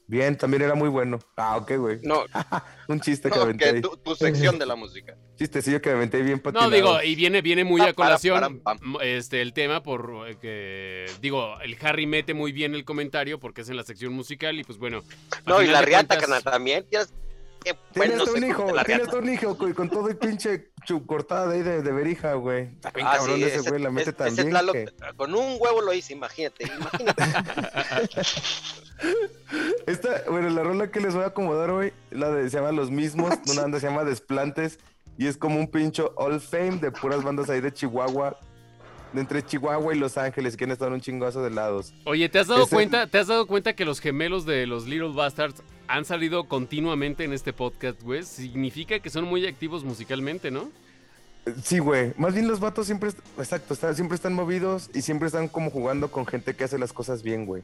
[0.07, 1.19] Bien, también era muy bueno.
[1.35, 1.99] Ah, ok, güey.
[2.01, 2.23] No,
[2.87, 5.17] Un chiste que No, aventé que tu, tu sección de la música.
[5.35, 6.71] Chistecillo que aventé bien No, patinado.
[6.71, 11.05] digo, y viene, viene muy a para, colación para, este, el tema por eh, que,
[11.21, 14.63] digo, el Harry mete muy bien el comentario porque es en la sección musical y
[14.63, 15.03] pues bueno.
[15.45, 16.85] no, y la riata, cuentas- carnal, también.
[17.63, 20.71] Tienes, qué Tienes bueno un hijo, tienes un hijo güey, con todo el pinche
[21.05, 22.63] cortada de ahí de, de verija, güey.
[22.73, 25.81] Está bien Ah, cabrón sí, ese güey, la mete ese Tlaloc, que- Con un huevo
[25.81, 26.65] lo hice, imagínate.
[26.65, 27.23] imagínate.
[29.87, 32.91] Esta, bueno, la rola que les voy a acomodar hoy, la de, se llama Los
[32.91, 34.79] Mismos, una banda se llama Desplantes,
[35.17, 38.39] y es como un pincho all fame de puras bandas ahí de Chihuahua,
[39.13, 41.93] de entre Chihuahua y Los Ángeles, que han estado un chingazo de lados.
[42.05, 43.07] Oye, ¿te has dado Ese- cuenta?
[43.07, 47.33] ¿Te has dado cuenta que los gemelos de los Little Bastards han salido continuamente en
[47.33, 48.23] este podcast, güey?
[48.23, 50.69] Significa que son muy activos musicalmente, ¿no?
[51.63, 52.13] Sí, güey.
[52.17, 56.11] Más bien los vatos siempre, exacto, está- siempre están movidos y siempre están como jugando
[56.11, 57.63] con gente que hace las cosas bien, güey.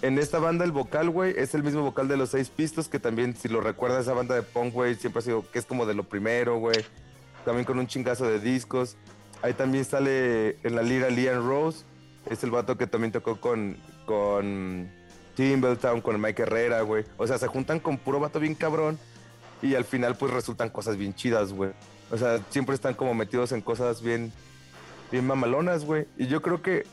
[0.00, 2.98] En esta banda el vocal, güey, es el mismo vocal de los seis pistos, que
[2.98, 5.84] también, si lo recuerdas, esa banda de punk, güey, siempre ha sido, que es como
[5.84, 6.78] de lo primero, güey.
[7.44, 8.96] También con un chingazo de discos.
[9.42, 11.84] Ahí también sale en la lira Liam Rose,
[12.30, 14.90] es el vato que también tocó con, con
[15.40, 17.04] Timbertown, con Mike Herrera, güey.
[17.16, 18.98] O sea, se juntan con puro vato bien cabrón
[19.62, 21.70] y al final pues resultan cosas bien chidas, güey.
[22.10, 24.32] O sea, siempre están como metidos en cosas bien,
[25.10, 26.06] bien mamalonas, güey.
[26.18, 26.84] Y yo creo que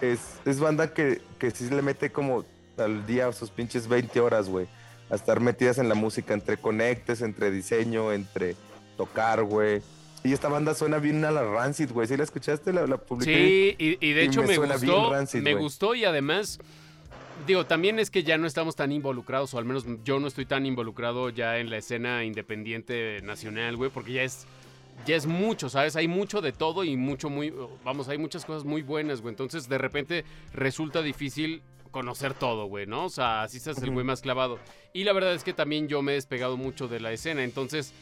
[0.00, 2.44] es, es banda que, que sí le mete como
[2.76, 4.68] al día sus pinches 20 horas, güey.
[5.10, 8.54] A estar metidas en la música, entre conectes, entre diseño, entre
[8.96, 9.82] tocar, güey.
[10.22, 12.06] Y esta banda suena bien a la Rancid, güey.
[12.06, 12.72] ¿Sí la escuchaste?
[12.72, 13.74] La, la publiqué.
[13.78, 15.10] Sí, y, y de y hecho me me, gustó.
[15.10, 16.58] rancid, me gustó y además,
[17.46, 20.46] digo, también es que ya no estamos tan involucrados, o al menos yo no estoy
[20.46, 24.46] tan involucrado ya en la escena independiente nacional, güey, porque ya es.
[25.06, 25.94] Ya es mucho, ¿sabes?
[25.94, 27.54] Hay mucho de todo y mucho muy...
[27.84, 29.30] Vamos, hay muchas cosas muy buenas, güey.
[29.32, 33.04] Entonces, de repente, resulta difícil conocer todo, güey, ¿no?
[33.04, 34.58] O sea, así hace el güey más clavado.
[34.92, 37.44] Y la verdad es que también yo me he despegado mucho de la escena.
[37.44, 37.92] Entonces,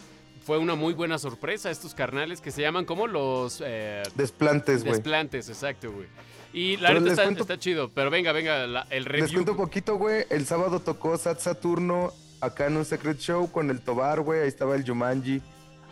[0.47, 3.63] fue una muy buena sorpresa estos carnales que se llaman como los...
[3.63, 4.95] eh, Desplantes, güey.
[4.95, 6.07] Desplantes, exacto, güey.
[6.57, 9.33] Y la neta les está, cuento- está chido, pero venga, venga, la- el Les review.
[9.35, 10.25] cuento un poquito, güey.
[10.31, 14.41] El sábado tocó Sat Saturno acá en un Secret Show con el Tobar, güey.
[14.41, 15.43] Ahí estaba el Jumanji.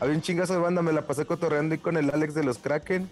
[0.00, 2.58] Había un chingazo de banda, me la pasé cotorreando y con el Alex de los
[2.58, 3.08] Kraken.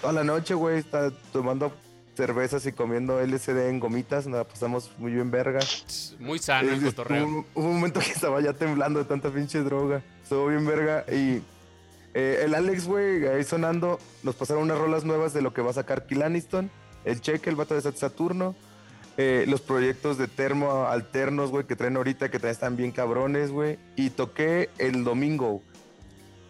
[0.00, 1.72] Toda la noche, güey, está tomando
[2.16, 4.26] cervezas y comiendo LSD en gomitas.
[4.26, 5.60] Nos pasamos muy bien, verga.
[6.18, 7.26] Muy sano el cotorreo.
[7.26, 10.02] Hubo, hubo un momento que estaba ya temblando de tanta pinche droga.
[10.22, 11.04] Estuvo bien verga.
[11.12, 11.42] Y
[12.14, 15.70] eh, el Alex, güey, ahí sonando, nos pasaron unas rolas nuevas de lo que va
[15.70, 16.70] a sacar Kilaniston.
[17.10, 18.54] El Cheque, el vato de Sat- Saturno.
[19.20, 23.50] eh, los proyectos de termo alternos, güey, que traen ahorita, que traen están bien cabrones,
[23.50, 23.76] güey.
[23.96, 25.60] Y toqué el domingo.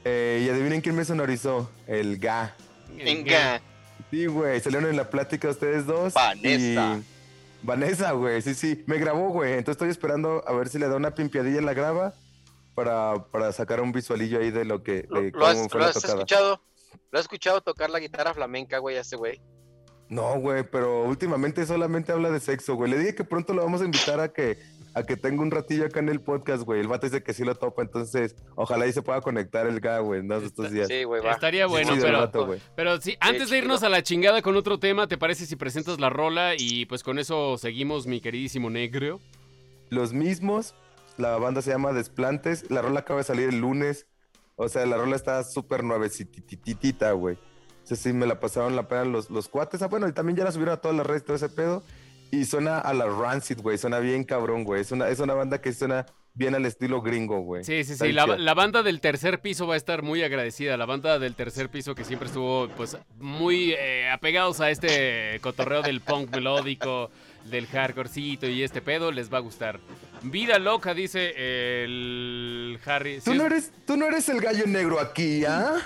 [0.04, 1.70] Eh, y adivinen quién me sonorizó.
[1.86, 2.54] El Ga.
[2.94, 3.62] Venga.
[4.10, 6.12] Sí, güey, salieron en la plática ustedes dos.
[6.14, 6.96] Vanessa.
[6.98, 7.04] y-
[7.66, 8.84] Vanessa, güey, sí, sí.
[8.86, 9.52] Me grabó, güey.
[9.54, 12.14] Entonces estoy esperando a ver si le da una pimpiadilla en la graba
[12.74, 15.80] para, para sacar un visualillo ahí de lo que ¿Lo, de lo has, cómo fue
[15.80, 16.14] lo la has tocada.
[16.14, 16.60] escuchado?
[17.10, 19.40] ¿Lo has escuchado tocar la guitarra flamenca, güey, a ese güey?
[20.08, 22.90] No, güey, pero últimamente solamente habla de sexo, güey.
[22.90, 24.58] Le dije que pronto lo vamos a invitar a que
[24.94, 26.80] a que tenga un ratillo acá en el podcast, güey.
[26.80, 30.00] El vato dice que sí lo topa, entonces ojalá ahí se pueda conectar el ga,
[30.00, 30.88] güey, en estos días.
[30.88, 31.32] Sí, güey, va.
[31.32, 35.18] Estaría bueno, pero, pero sí, antes de irnos a la chingada con otro tema, ¿te
[35.18, 39.20] parece si presentas la rola y pues con eso seguimos, mi queridísimo negro?
[39.90, 40.74] Los mismos,
[41.16, 44.06] la banda se llama Desplantes, la rola acaba de salir el lunes,
[44.56, 47.38] o sea, la rola está súper nuevecititita, güey.
[47.88, 50.44] Sea, sí, me la pasaron la pena los, los cuates, ah, bueno, y también ya
[50.44, 51.82] la subieron a todas las redes, todo ese pedo,
[52.30, 55.60] y suena a la Rancid, güey, suena bien cabrón, güey, es una, es una banda
[55.62, 57.64] que suena bien al estilo gringo, güey.
[57.64, 58.12] Sí, sí, sí.
[58.12, 60.76] La, la banda del tercer piso va a estar muy agradecida.
[60.76, 65.82] La banda del tercer piso que siempre estuvo, pues, muy eh, apegados a este cotorreo
[65.82, 67.10] del punk melódico,
[67.46, 69.80] del hardcorecito y este pedo, les va a gustar.
[70.22, 71.34] Vida loca, dice
[71.84, 73.20] el Harry.
[73.20, 75.76] Tú Sí, no, eres, tú no eres el gallo negro aquí, ¿ah?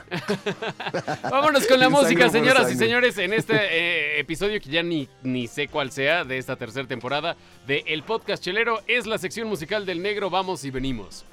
[1.31, 5.47] Vámonos con la música, señoras y señores, en este eh, episodio que ya ni, ni
[5.47, 8.81] sé cuál sea de esta tercera temporada de El Podcast Chelero.
[8.87, 10.31] Es la sección musical del negro.
[10.31, 11.25] Vamos y venimos.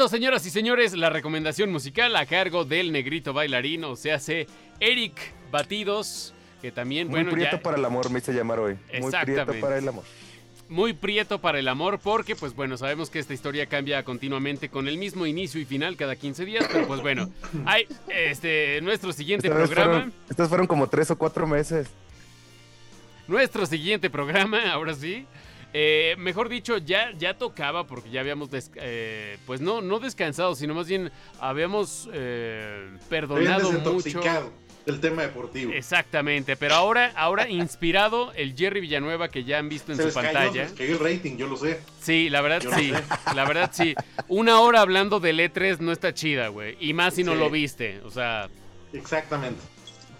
[0.00, 4.46] Esto, señoras y señores, la recomendación musical a cargo del negrito bailarín, o sea, hace
[4.80, 5.12] Eric
[5.50, 6.32] Batidos,
[6.62, 7.62] que también, Muy bueno, prieto ya...
[7.62, 8.78] para el amor, me hice llamar hoy.
[8.98, 10.04] Muy prieto para el amor.
[10.70, 14.88] muy prieto para el amor porque pues bueno, sabemos que esta historia cambia continuamente con
[14.88, 17.28] el mismo inicio y final cada 15 días, pero pues bueno,
[17.66, 21.88] hay este nuestro siguiente Esta programa, fueron- estos fueron como tres o cuatro meses.
[23.28, 25.26] nuestro siguiente programa, ahora sí.
[25.72, 30.74] Eh, mejor dicho, ya, ya tocaba porque ya habíamos, eh, pues no, no descansado, sino
[30.74, 34.20] más bien habíamos eh, perdonado mucho.
[34.86, 35.72] del tema deportivo.
[35.72, 40.06] Exactamente, pero ahora, ahora inspirado el Jerry Villanueva que ya han visto en se su
[40.08, 40.62] les cayó, se pantalla.
[40.64, 41.80] les cayó el rating, yo lo sé.
[42.00, 42.92] Sí, la verdad Yo sí.
[43.34, 43.94] La verdad sí.
[44.28, 46.76] Una hora hablando del E3 no está chida, güey.
[46.80, 48.00] Y más si no lo viste.
[48.04, 48.48] O sea,
[48.92, 49.60] Exactamente.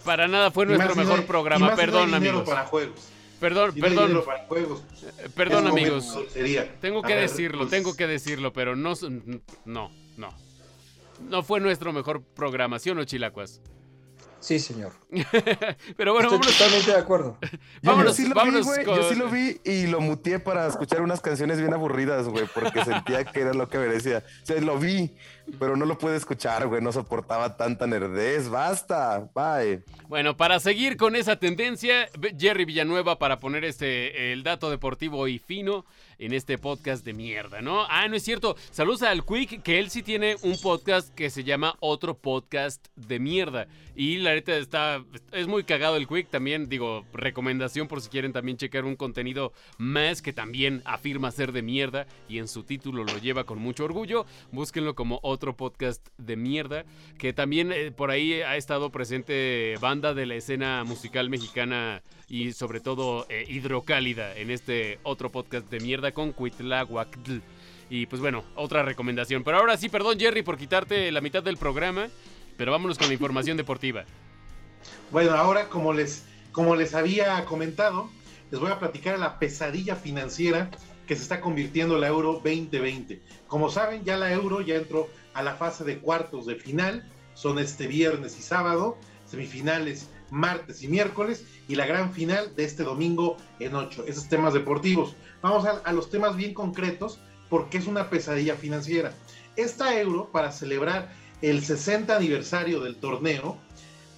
[0.05, 1.69] para nada fue nuestro si no mejor hay- programa.
[1.71, 2.49] no Perdón, dinero amigos.
[2.49, 3.10] para juegos.
[3.41, 4.23] Perdón, no perdón.
[4.23, 4.83] para juegos.
[5.35, 6.15] Perdón, amigos.
[6.79, 8.93] Tengo que ver, decirlo, pues, tengo que decirlo, pero no,
[9.65, 10.29] no, no.
[11.27, 13.59] No fue nuestro mejor programación, ¿o Chilacuas?
[14.41, 14.91] Sí, señor.
[15.97, 16.57] Pero bueno, Estoy vámonos.
[16.57, 17.37] totalmente de acuerdo.
[17.41, 17.49] Yo,
[17.83, 18.85] Vámonos, yo sí lo vámonos vi, güey.
[18.85, 22.45] con- Yo sí lo vi y lo muteé para escuchar unas canciones bien aburridas, güey,
[22.53, 24.23] porque sentía que era lo que merecía.
[24.41, 25.13] O sea, lo vi,
[25.59, 26.81] pero no lo pude escuchar, güey.
[26.81, 28.49] No soportaba tanta nerdez.
[28.49, 29.29] Basta.
[29.35, 29.83] Bye.
[30.07, 35.37] Bueno, para seguir con esa tendencia, Jerry Villanueva para poner este el dato deportivo y
[35.39, 35.85] fino
[36.21, 37.85] en este podcast de mierda, ¿no?
[37.89, 38.55] Ah, no es cierto.
[38.69, 43.19] Saludos al Quick, que él sí tiene un podcast que se llama Otro Podcast de
[43.19, 43.67] Mierda.
[43.95, 45.03] Y la neta está.
[45.31, 46.29] Es muy cagado el Quick.
[46.29, 51.51] También, digo, recomendación por si quieren también checar un contenido más que también afirma ser
[51.51, 52.05] de mierda.
[52.29, 54.27] Y en su título lo lleva con mucho orgullo.
[54.51, 56.85] Búsquenlo como Otro Podcast de Mierda.
[57.17, 62.53] Que también eh, por ahí ha estado presente banda de la escena musical mexicana y
[62.53, 67.39] sobre todo eh, hidrocálida en este otro podcast de mierda con Cuitláhuactl.
[67.89, 69.43] Y pues bueno, otra recomendación.
[69.43, 72.07] Pero ahora sí, perdón Jerry por quitarte la mitad del programa,
[72.55, 74.05] pero vámonos con la información deportiva.
[75.11, 78.09] Bueno, ahora como les, como les había comentado,
[78.49, 80.71] les voy a platicar la pesadilla financiera
[81.05, 83.21] que se está convirtiendo la Euro 2020.
[83.47, 87.05] Como saben, ya la Euro ya entró a la fase de cuartos de final.
[87.33, 88.97] Son este viernes y sábado,
[89.31, 94.05] semifinales martes y miércoles y la gran final de este domingo en ocho.
[94.07, 95.15] Esos temas deportivos.
[95.41, 99.13] Vamos a, a los temas bien concretos porque es una pesadilla financiera.
[99.55, 103.57] Esta Euro, para celebrar el 60 aniversario del torneo,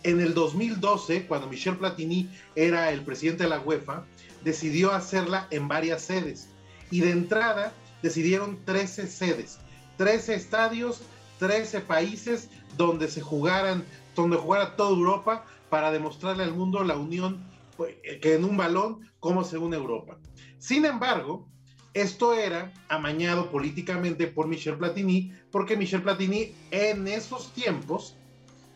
[0.03, 4.05] en el 2012, cuando Michel Platini era el presidente de la UEFA,
[4.43, 6.49] decidió hacerla en varias sedes.
[6.91, 9.59] Y de entrada decidieron 13 sedes,
[9.97, 11.01] 13 estadios,
[11.39, 13.83] 13 países donde se jugaran,
[14.15, 17.43] donde jugara toda Europa para demostrarle al mundo la unión,
[17.77, 20.17] pues, que en un balón, cómo se une Europa.
[20.59, 21.47] Sin embargo,
[21.93, 28.17] esto era amañado políticamente por Michel Platini, porque Michel Platini en esos tiempos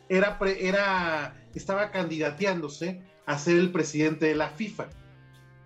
[0.10, 4.89] era, era, estaba candidateándose a ser el presidente de la FIFA,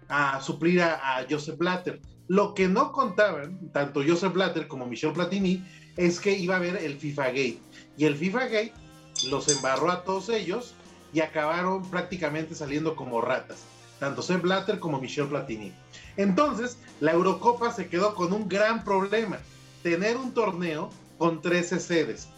[0.07, 2.01] a suplir a, a Joseph Blatter.
[2.27, 5.63] Lo que no contaban, tanto Joseph Blatter como Michel Platini,
[5.97, 7.59] es que iba a haber el FIFA Gate.
[7.97, 8.73] Y el FIFA Gate
[9.25, 10.73] los embarró a todos ellos
[11.13, 13.63] y acabaron prácticamente saliendo como ratas,
[13.99, 15.73] tanto Sepp Blatter como Michel Platini.
[16.17, 19.39] Entonces, la Eurocopa se quedó con un gran problema,
[19.83, 22.29] tener un torneo con 13 sedes.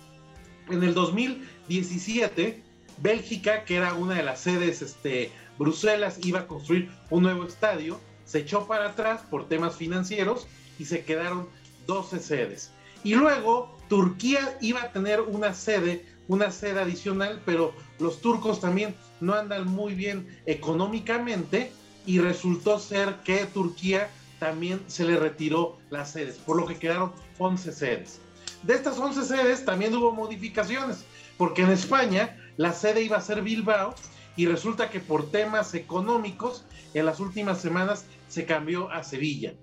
[0.69, 2.63] En el 2017,
[2.97, 7.99] Bélgica, que era una de las sedes, este, Bruselas, iba a construir un nuevo estadio,
[8.25, 10.47] se echó para atrás por temas financieros
[10.79, 11.47] y se quedaron
[11.85, 12.71] 12 sedes.
[13.03, 18.95] Y luego Turquía iba a tener una sede, una sede adicional, pero los turcos también
[19.21, 21.71] no andan muy bien económicamente
[22.05, 27.13] y resultó ser que Turquía también se le retiró las sedes, por lo que quedaron
[27.37, 28.19] 11 sedes.
[28.63, 31.05] De estas 11 sedes también hubo modificaciones,
[31.37, 33.95] porque en España la sede iba a ser Bilbao
[34.35, 39.53] y resulta que por temas económicos en las últimas semanas se cambió a Sevilla.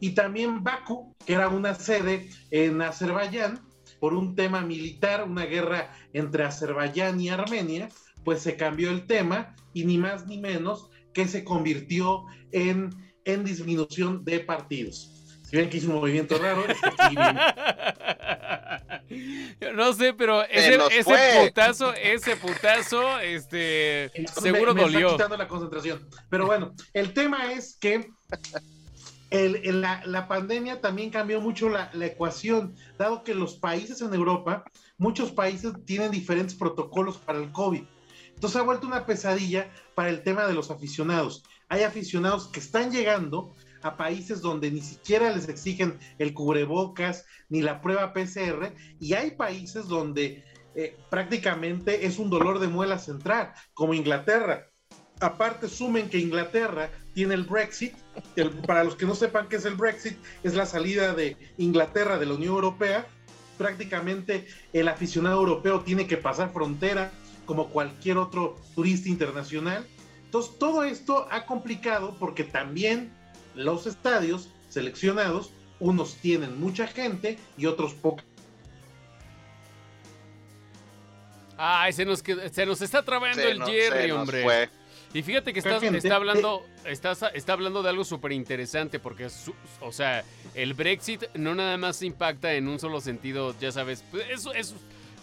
[0.00, 3.60] Y también Bakú, que era una sede en Azerbaiyán,
[4.04, 7.88] por un tema militar, una guerra entre Azerbaiyán y Armenia,
[8.22, 12.90] pues se cambió el tema y ni más ni menos que se convirtió en,
[13.24, 15.38] en disminución de partidos.
[15.48, 16.64] Si ven que hizo un movimiento raro,
[19.74, 20.78] No sé, pero ese,
[21.46, 25.12] putazo, ese putazo, este, Entonces, seguro me- me está dolió.
[25.12, 26.06] quitando la concentración.
[26.28, 28.10] Pero bueno, el tema es que
[29.34, 34.00] el- el- la, la pandemia también cambió mucho la, la ecuación, dado que los países
[34.00, 34.64] en Europa,
[34.96, 37.82] muchos países tienen diferentes protocolos para el COVID.
[38.34, 41.42] Entonces ha vuelto una pesadilla para el tema de los aficionados.
[41.68, 47.60] Hay aficionados que están llegando a países donde ni siquiera les exigen el cubrebocas ni
[47.60, 50.44] la prueba PCR, y hay países donde
[50.74, 54.66] eh, prácticamente es un dolor de muela central, como Inglaterra.
[55.20, 57.94] Aparte, sumen que Inglaterra tiene el Brexit.
[58.66, 62.26] para los que no sepan qué es el Brexit, es la salida de Inglaterra de
[62.26, 63.06] la Unión Europea.
[63.56, 67.12] Prácticamente el aficionado europeo tiene que pasar frontera
[67.46, 69.86] como cualquier otro turista internacional.
[70.24, 73.12] Entonces, todo esto ha complicado porque también
[73.54, 78.24] los estadios seleccionados, unos tienen mucha gente y otros poca
[81.56, 84.68] Ay, se nos, se nos está trabando el Jerry, hombre.
[85.14, 89.28] Y fíjate que está, está hablando, está hablando de algo súper interesante, porque,
[89.80, 90.24] o sea,
[90.56, 94.74] el Brexit no nada más impacta en un solo sentido, ya sabes, pues, eso es,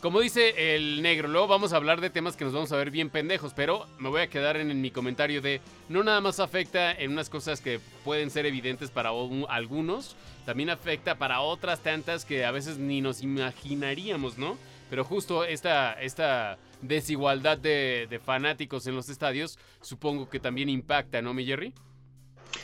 [0.01, 2.89] como dice el negro, luego vamos a hablar de temas que nos vamos a ver
[2.89, 6.93] bien pendejos, pero me voy a quedar en, mi comentario de, no nada más afecta
[6.93, 9.11] en unas cosas que pueden ser evidentes para
[9.49, 14.57] algunos, también afecta para otras tantas que a veces ni nos imaginaríamos, ¿no?
[14.89, 21.33] Pero justo esta, esta desigualdad de, fanáticos en los estadios supongo que también impacta, ¿no,
[21.33, 21.73] mi Jerry?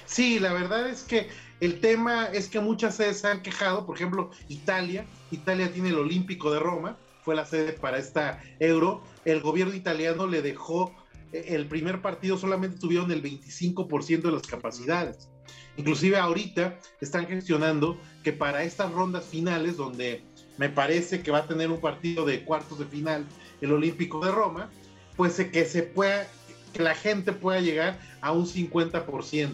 [0.06, 3.96] Sí, la verdad es que el tema es que muchas sedes se han quejado, por
[3.96, 9.42] ejemplo, Italia, Italia tiene el Olímpico de Roma, fue la sede para esta Euro, el
[9.42, 10.94] gobierno italiano le dejó
[11.32, 15.30] eh, el primer partido solamente tuvieron el 25% de las capacidades.
[15.78, 20.24] Inclusive ahorita están gestionando que para estas rondas finales donde
[20.58, 23.26] me parece que va a tener un partido de cuartos de final
[23.62, 24.70] el Olímpico de Roma,
[25.16, 26.28] pues que se pueda,
[26.74, 29.50] que la gente pueda llegar a un 50%.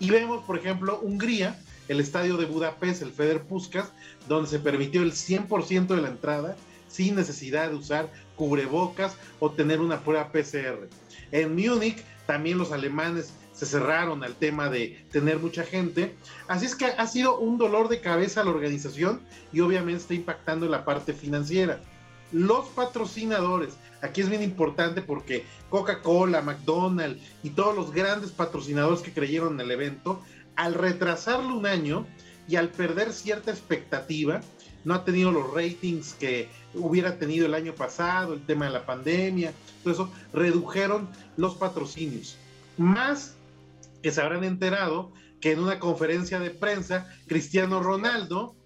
[0.00, 3.92] Y vemos, por ejemplo, Hungría, el estadio de Budapest, el Feder Puskas,
[4.28, 6.56] donde se permitió el 100% de la entrada
[6.88, 10.88] sin necesidad de usar cubrebocas o tener una prueba PCR.
[11.30, 16.16] En Múnich también los alemanes se cerraron al tema de tener mucha gente.
[16.48, 19.20] Así es que ha sido un dolor de cabeza a la organización
[19.52, 21.80] y obviamente está impactando en la parte financiera.
[22.32, 29.12] Los patrocinadores, aquí es bien importante porque Coca-Cola, McDonald's y todos los grandes patrocinadores que
[29.12, 30.20] creyeron en el evento,
[30.56, 32.04] al retrasarlo un año
[32.48, 34.40] y al perder cierta expectativa,
[34.84, 38.84] no ha tenido los ratings que hubiera tenido el año pasado, el tema de la
[38.84, 39.52] pandemia,
[39.84, 42.36] todo eso, redujeron los patrocinios.
[42.76, 43.36] Más
[44.02, 48.56] que se habrán enterado que en una conferencia de prensa, Cristiano Ronaldo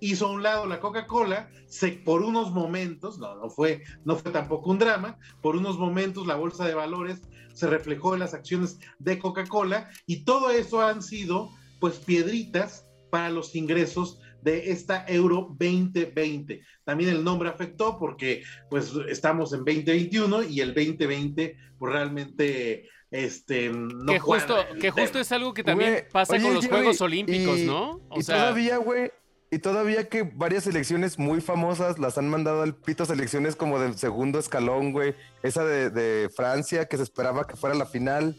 [0.00, 4.30] hizo a un lado la Coca-Cola, se, por unos momentos, no, no fue, no fue
[4.30, 7.22] tampoco un drama, por unos momentos la bolsa de valores
[7.54, 13.30] se reflejó en las acciones de Coca-Cola y todo eso han sido pues piedritas para
[13.30, 16.60] los ingresos de esta Euro 2020.
[16.84, 22.88] También el nombre afectó porque pues estamos en 2021 y el 2020 pues realmente
[23.24, 27.60] este no que justo que justo es algo que también pasa con los Juegos Olímpicos,
[27.60, 28.00] ¿no?
[28.14, 29.10] y todavía, güey,
[29.50, 33.96] y todavía que varias selecciones muy famosas las han mandado al pito selecciones como del
[33.96, 35.14] segundo escalón, güey.
[35.42, 38.36] Esa de, Francia que se esperaba que fuera la final.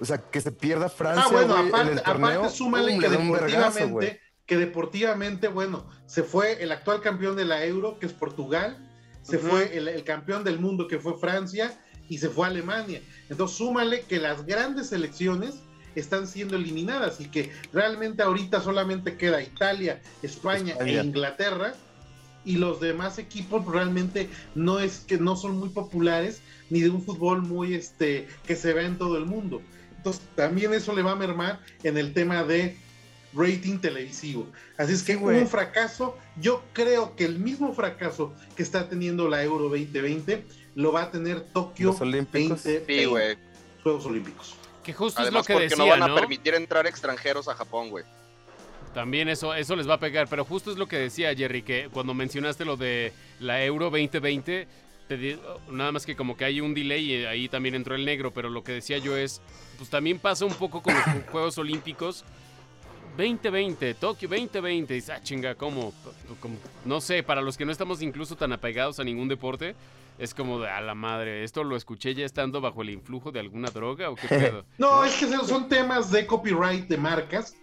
[0.00, 2.48] O sea, que se pierda Francia, ah, en el torneo.
[2.50, 8.06] súmale que deportivamente, que deportivamente, bueno, se fue el actual campeón de la Euro, que
[8.06, 8.90] es Portugal,
[9.22, 11.80] se fue el, campeón del mundo, que fue Francia,
[12.12, 13.00] y se fue a Alemania.
[13.30, 15.54] Entonces, súmale que las grandes selecciones
[15.94, 21.72] están siendo eliminadas y que realmente ahorita solamente queda Italia, España, e Inglaterra
[22.44, 27.02] y los demás equipos realmente no es que no son muy populares ni de un
[27.02, 29.62] fútbol muy este que se ve en todo el mundo.
[29.96, 32.76] Entonces también eso le va a mermar en el tema de
[33.32, 34.46] rating televisivo.
[34.76, 36.18] Así es que un fracaso.
[36.38, 40.44] Yo creo que el mismo fracaso que está teniendo la Euro 2020
[40.74, 43.38] lo va a tener Tokio 2020.
[43.82, 44.54] Juegos Olímpicos.
[44.82, 48.04] Que justo es lo que porque no van a permitir entrar extranjeros a Japón, güey.
[48.94, 51.88] También eso, eso les va a pegar, pero justo es lo que decía Jerry, que
[51.90, 54.68] cuando mencionaste lo de la Euro 2020,
[55.70, 58.50] nada más que como que hay un delay y ahí también entró el negro, pero
[58.50, 59.40] lo que decía yo es,
[59.78, 62.24] pues también pasa un poco con los Juegos Olímpicos.
[63.16, 65.92] 2020, Tokio 2020, y ah, chinga, ¿cómo?
[66.86, 69.74] No sé, para los que no estamos incluso tan apegados a ningún deporte,
[70.18, 73.40] es como de a la madre, ¿esto lo escuché ya estando bajo el influjo de
[73.40, 74.64] alguna droga o qué pedo?
[74.78, 77.56] no, es que son temas de copyright de marcas.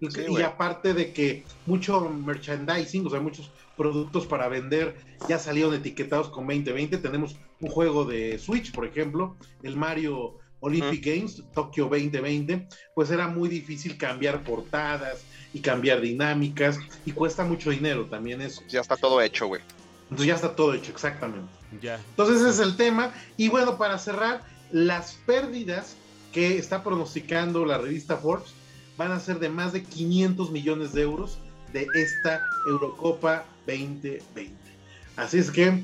[0.00, 4.96] y aparte de que mucho merchandising, o sea, muchos productos para vender
[5.28, 6.98] ya salieron etiquetados con 2020.
[6.98, 13.28] Tenemos un juego de Switch, por ejemplo, el Mario Olympic Games, Tokio 2020, pues era
[13.28, 18.62] muy difícil cambiar portadas y cambiar dinámicas y cuesta mucho dinero también eso.
[18.68, 19.62] Ya está todo hecho, güey.
[20.10, 21.48] Entonces ya está todo hecho, exactamente.
[21.72, 23.12] Entonces ese es el tema.
[23.36, 25.96] Y bueno, para cerrar, las pérdidas
[26.32, 28.52] que está pronosticando la revista Forbes
[28.96, 31.38] van a ser de más de 500 millones de euros
[31.72, 34.54] de esta Eurocopa 2020.
[35.16, 35.82] Así es que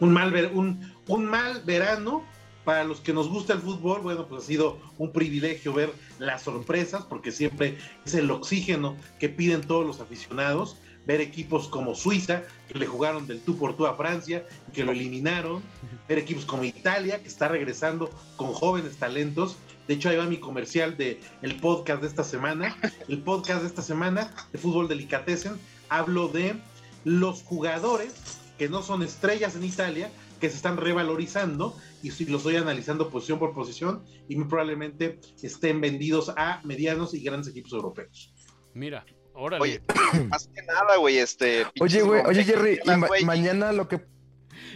[0.00, 2.22] un mal, un, un mal verano
[2.64, 6.42] para los que nos gusta el fútbol, bueno, pues ha sido un privilegio ver las
[6.42, 10.76] sorpresas, porque siempre es el oxígeno que piden todos los aficionados.
[11.08, 14.92] Ver equipos como Suiza, que le jugaron del tú por tú a Francia que lo
[14.92, 15.62] eliminaron.
[16.06, 19.56] Ver equipos como Italia, que está regresando con jóvenes talentos.
[19.88, 22.76] De hecho, ahí va mi comercial de el podcast de esta semana.
[23.08, 25.54] El podcast de esta semana de Fútbol Delicatessen.
[25.88, 26.56] Hablo de
[27.04, 32.56] los jugadores que no son estrellas en Italia, que se están revalorizando y los estoy
[32.56, 38.34] analizando posición por posición y muy probablemente estén vendidos a medianos y grandes equipos europeos.
[38.74, 39.06] Mira,
[39.38, 39.62] órale.
[39.62, 39.82] Oye,
[40.28, 41.66] más que nada, güey, este...
[41.80, 42.80] Oye, güey, oye, Jerry,
[43.20, 44.00] y mañana lo que...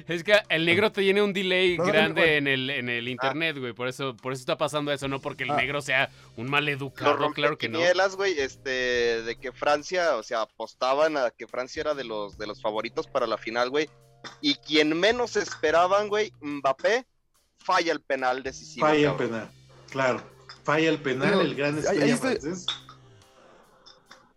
[0.08, 3.72] Es que el negro te tiene un delay grande en el, en el internet, güey.
[3.72, 5.56] Por eso, por eso está pasando eso, no porque el ah.
[5.56, 7.78] negro sea un mal educado, claro que no.
[8.16, 12.46] güey, este, de que Francia, o sea, apostaban a que Francia era de los, de
[12.46, 13.88] los favoritos para la final, güey.
[14.40, 17.06] Y quien menos esperaban, güey, Mbappé,
[17.58, 18.86] falla el penal decisivo.
[18.86, 19.50] Falla el penal,
[19.90, 20.22] claro.
[20.64, 22.66] Falla el penal, el gran estrella francés.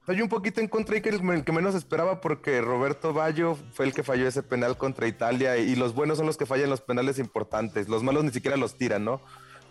[0.06, 3.88] Estoy un poquito en contra y que el que menos esperaba porque Roberto Baggio fue
[3.88, 6.82] el que falló ese penal contra Italia y los buenos son los que fallan los
[6.82, 7.90] penales importantes.
[7.90, 9.20] Los malos ni siquiera los tiran, ¿no?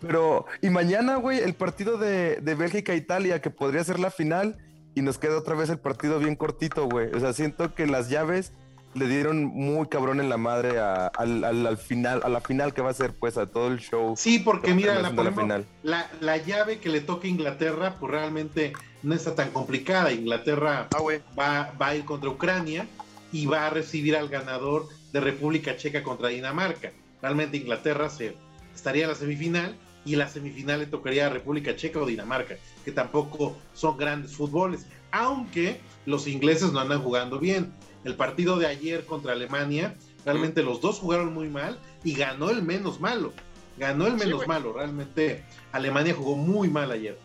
[0.01, 4.59] Pero, y mañana, güey, el partido de, de Bélgica-Italia, que podría ser la final,
[4.97, 7.13] y nos queda otra vez el partido bien cortito, güey.
[7.15, 8.53] O sea, siento que las llaves
[8.95, 12.95] le dieron muy cabrón en la madre al, final, a la final que va a
[12.95, 14.15] ser, pues, a todo el show.
[14.17, 15.67] Sí, porque mira, la, final.
[15.83, 18.73] La, llave que le toca a Inglaterra, pues realmente
[19.03, 20.13] no está tan complicada.
[20.13, 21.03] Inglaterra ah,
[21.39, 22.87] va, va a ir contra Ucrania
[23.33, 26.93] y va a recibir al ganador de República Checa contra Dinamarca.
[27.21, 28.37] Realmente Inglaterra se,
[28.75, 32.93] estaría en la semifinal y la semifinal le tocaría a República Checa o Dinamarca, que
[32.93, 37.73] tampoco son grandes fútboles, aunque los ingleses no andan jugando bien
[38.05, 39.95] el partido de ayer contra Alemania,
[40.25, 43.33] realmente los dos jugaron muy mal y ganó el menos malo.
[43.77, 47.19] Ganó el menos malo, realmente Alemania jugó muy mal ayer.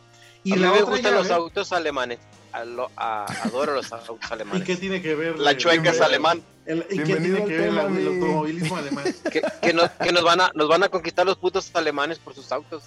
[0.43, 2.19] Y a mí me gustan los autos alemanes.
[2.51, 4.61] adoro los autos alemanes.
[4.63, 5.37] ¿Y qué tiene que ver?
[5.37, 6.41] La chueca es alemán.
[6.89, 9.05] ¿Y qué tiene que ver el automovilismo alemán?
[9.61, 12.51] que, nos, que nos, van a, nos van a conquistar los putos alemanes por sus
[12.51, 12.83] autos.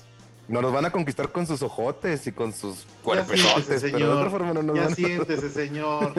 [0.49, 2.87] No nos van a conquistar con sus ojotes y con sus
[3.81, 3.93] señor.
[3.93, 6.15] Pero de otra forma no nos ya siéntese, señor.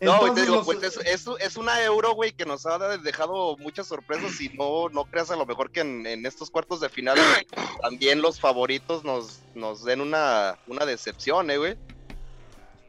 [0.00, 4.40] No, te digo, pues es, es, una euro, güey, que nos ha dejado muchas sorpresas
[4.40, 7.18] y no, no creas a lo mejor que en, estos cuartos de final
[7.82, 11.76] también los favoritos nos, nos den una, una decepción, eh, güey.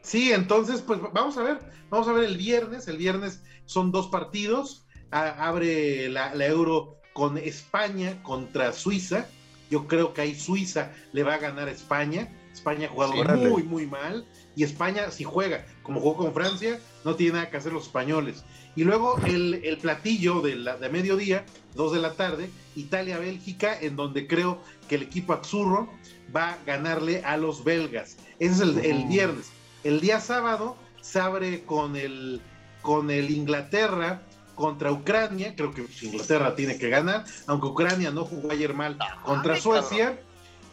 [0.01, 4.07] Sí, entonces, pues vamos a ver, vamos a ver el viernes, el viernes son dos
[4.07, 9.27] partidos, abre la, euro con España contra Suiza.
[9.69, 12.31] Yo creo que ahí Suiza le va a ganar a España.
[12.53, 14.25] España ha jugado muy, muy mal.
[14.55, 18.43] Y España, si juega como jugó con Francia, no tiene nada que hacer los españoles.
[18.75, 21.45] Y luego el, platillo de, la, de mediodía,
[21.75, 25.89] dos de la tarde, Italia-Bélgica, en donde creo que el equipo Azzurro
[26.35, 28.17] va a ganarle a los belgas.
[28.39, 29.51] Ese es el, el viernes.
[29.83, 32.41] El día sábado se abre con el,
[32.81, 34.23] con el Inglaterra
[34.55, 39.59] contra Ucrania, creo que Inglaterra tiene que ganar, aunque Ucrania no jugó ayer mal contra
[39.59, 40.17] Suecia,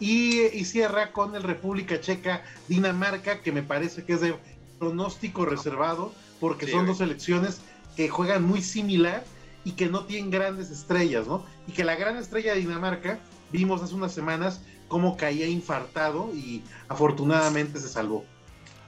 [0.01, 4.35] y, cierra con el República Checa, Dinamarca, que me parece que es de
[4.79, 7.61] pronóstico reservado, porque son dos selecciones
[7.97, 9.23] que juegan muy similar
[9.65, 11.47] y que no tienen grandes estrellas, ¿no?
[11.69, 13.21] Y que la gran estrella de Dinamarca,
[13.53, 18.25] vimos hace unas semanas cómo caía infartado y afortunadamente se salvó.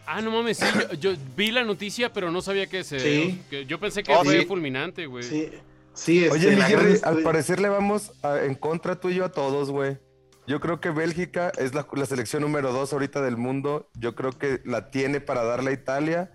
[0.06, 0.66] Ah, no mames, sí,
[1.00, 3.38] yo, vi la noticia, pero no sabía que se.
[3.66, 5.24] yo pensé que oh, fue fulminante, güey.
[5.24, 5.50] Sí,
[5.94, 9.98] sí Oye, este, al parecer le vamos en contra tuyo a todos, güey.
[10.46, 13.88] Yo creo que Bélgica es la, selección número dos ahorita del mundo.
[13.94, 16.32] Yo creo que la tiene para darle a Italia.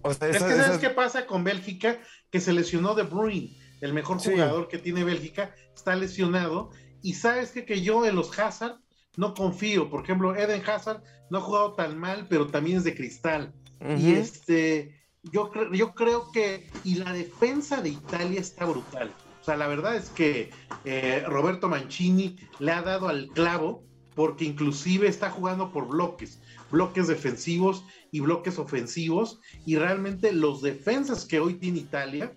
[0.00, 1.98] O sea, es que ¿sabes qué pasa con Bélgica?
[2.30, 6.70] Que se lesionó De Bruyne, el mejor jugador que tiene Bélgica, está lesionado.
[7.02, 7.66] Y sabes qué?
[7.66, 8.78] que yo en los Hazard
[9.18, 9.90] no confío.
[9.90, 13.52] Por ejemplo, Eden Hazard no ha jugado tan mal, pero también es de cristal.
[13.98, 19.12] Y este, yo, yo creo que, y la defensa de Italia está brutal.
[19.40, 20.50] O sea, la verdad es que
[20.84, 23.82] eh, Roberto Mancini le ha dado al clavo
[24.14, 26.40] porque inclusive está jugando por bloques,
[26.70, 32.32] bloques defensivos y bloques ofensivos, y realmente los defensas que hoy tiene Italia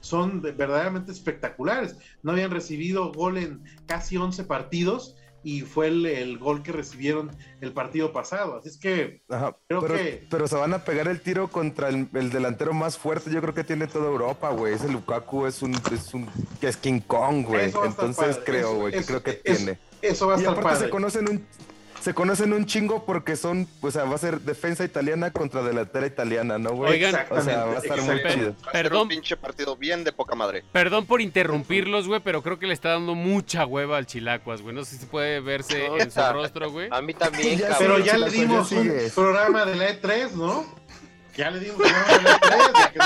[0.00, 1.96] son verdaderamente espectaculares.
[2.22, 7.30] No habían recibido gol en casi 11 partidos y fue el, el gol que recibieron
[7.60, 8.58] el partido pasado.
[8.58, 11.88] Así es que Ajá, Creo pero, que- pero se van a pegar el tiro contra
[11.88, 13.30] el, el delantero más fuerte.
[13.30, 14.74] Yo creo que tiene toda Europa, güey.
[14.74, 16.28] Ese Lukaku es un, es un,
[16.60, 17.64] que es King Kong, güey.
[17.66, 18.42] Entonces padre.
[18.44, 19.78] creo, güey, que creo que eso- tiene.
[20.00, 20.84] eso va a Y estar aparte padre.
[20.86, 21.46] se conocen un,
[22.02, 26.06] se conocen un chingo porque son, o sea, va a ser defensa italiana contra delantera
[26.06, 26.92] italiana, ¿no, güey?
[26.94, 28.54] Oigan, o sea, va a estar muy chido.
[28.64, 29.02] Va a ser Perdón.
[29.02, 30.64] un pinche partido bien de poca madre.
[30.72, 34.74] Perdón por interrumpirlos, güey, pero creo que le está dando mucha hueva al Chilacuas, güey.
[34.74, 36.88] No sé si puede verse en su rostro, güey.
[36.90, 37.92] A mí también, Ya cabrón.
[37.94, 40.81] Pero ya le dimos un programa de la E3, ¿no?
[41.36, 42.98] Ya le dimos un programa de la E3, ya que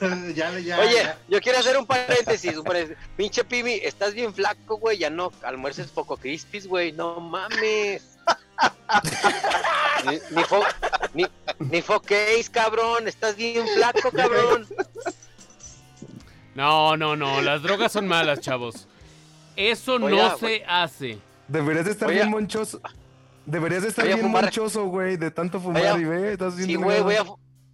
[0.00, 0.28] no ¿no?
[0.34, 1.18] ya le, ya, Oye, ya.
[1.28, 3.02] yo quiero hacer un paréntesis, un paréntesis.
[3.16, 4.98] Pinche Pimi, estás bien flaco, güey.
[4.98, 6.92] Ya no almuerces poco crispis, güey.
[6.92, 8.18] No mames.
[10.04, 10.62] ni, ni, fo,
[11.14, 11.26] ni,
[11.58, 13.08] ni foquéis, cabrón.
[13.08, 14.66] Estás bien flaco, cabrón.
[16.54, 18.86] No, no, no, las drogas son malas, chavos.
[19.56, 21.18] Eso Voy no a- se hace.
[21.48, 22.80] Deberías de estar Voy a- bien monchoso.
[23.46, 24.44] Deberías de estar Voy bien fumar.
[24.44, 27.24] monchoso, güey, de tanto fumar a- y ve, estás bien Sí, güey, voy a,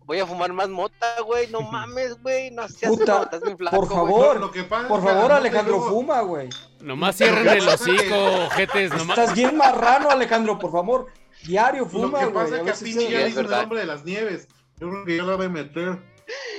[0.05, 1.49] voy a fumar más mota, güey.
[1.51, 2.51] No mames, güey.
[2.51, 4.35] No seas Puta, estás bien flaco, por favor.
[4.37, 6.49] Lo- lo que pasa Por que favor, Alejandro, fuma, güey.
[6.81, 8.93] Nomás cierren el hocico, ojetes.
[8.95, 9.19] Nomás...
[9.19, 11.07] Estás bien marrano, Alejandro, por favor.
[11.45, 12.35] Diario Lo fuma, que güey.
[12.35, 14.49] pasa a es que a se- ya hizo el nombre de las nieves.
[14.81, 15.99] Yo creo que ya la voy a meter.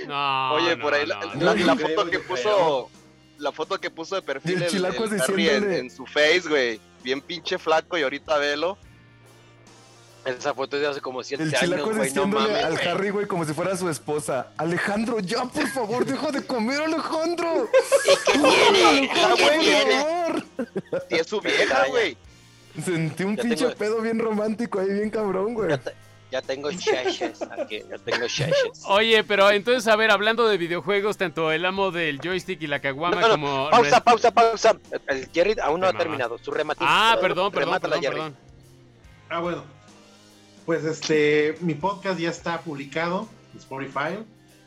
[0.08, 1.44] No, Oye, no, por ahí no, la, no.
[1.46, 2.90] la- Yo la creo, foto que puso,
[3.38, 6.80] la foto que puso de perfil el el, chilaco el en, en su face, güey.
[7.04, 8.78] Bien pinche flaco y ahorita velo.
[10.26, 11.96] Esa foto es de hace como 7 El años, güey.
[11.98, 12.64] No diciéndole mames.
[12.66, 12.88] al.
[12.88, 14.48] Harry, güey, como si fuera su esposa.
[14.58, 17.68] Alejandro, ya, por favor, deja de comer, Alejandro.
[18.36, 19.96] ¿Y qué tiene?
[20.06, 20.36] Ah,
[21.10, 22.18] es su vieja, güey.
[22.84, 25.70] Sentí un Ya pinche tengo- pedo bien romántico ahí, bien cabrón, güey.
[25.70, 25.94] Ya, te-
[26.32, 27.82] ya tengo shashes aquí.
[27.90, 28.84] Ya tengo shashes.
[28.88, 32.80] Oye, pero entonces, a ver, hablando de videojuegos, tanto el amo del joystick y la
[32.82, 33.70] caguama No, no, como...
[33.72, 34.78] Pausa, pausa, pausa.
[35.08, 36.38] El Jerry aún no ha terminado.
[36.38, 36.82] Su remate.
[36.86, 38.38] Ah, perdón, perdón, Remátala, perdón, perdón.
[39.30, 39.79] Ah, bueno.
[40.70, 44.20] Pues este, mi podcast ya está publicado en Spotify,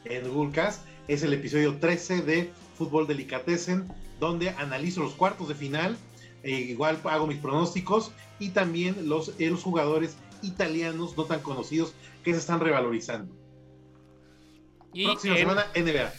[0.04, 0.84] en Google Cast.
[1.06, 3.86] Es el episodio 13 de Fútbol Delicatessen,
[4.18, 5.96] donde analizo los cuartos de final.
[6.42, 11.94] e igual hago mis pronósticos y también los, eh, los jugadores italianos no tan conocidos
[12.24, 13.32] que se están revalorizando.
[14.92, 16.12] Y Próxima en- semana, NBA.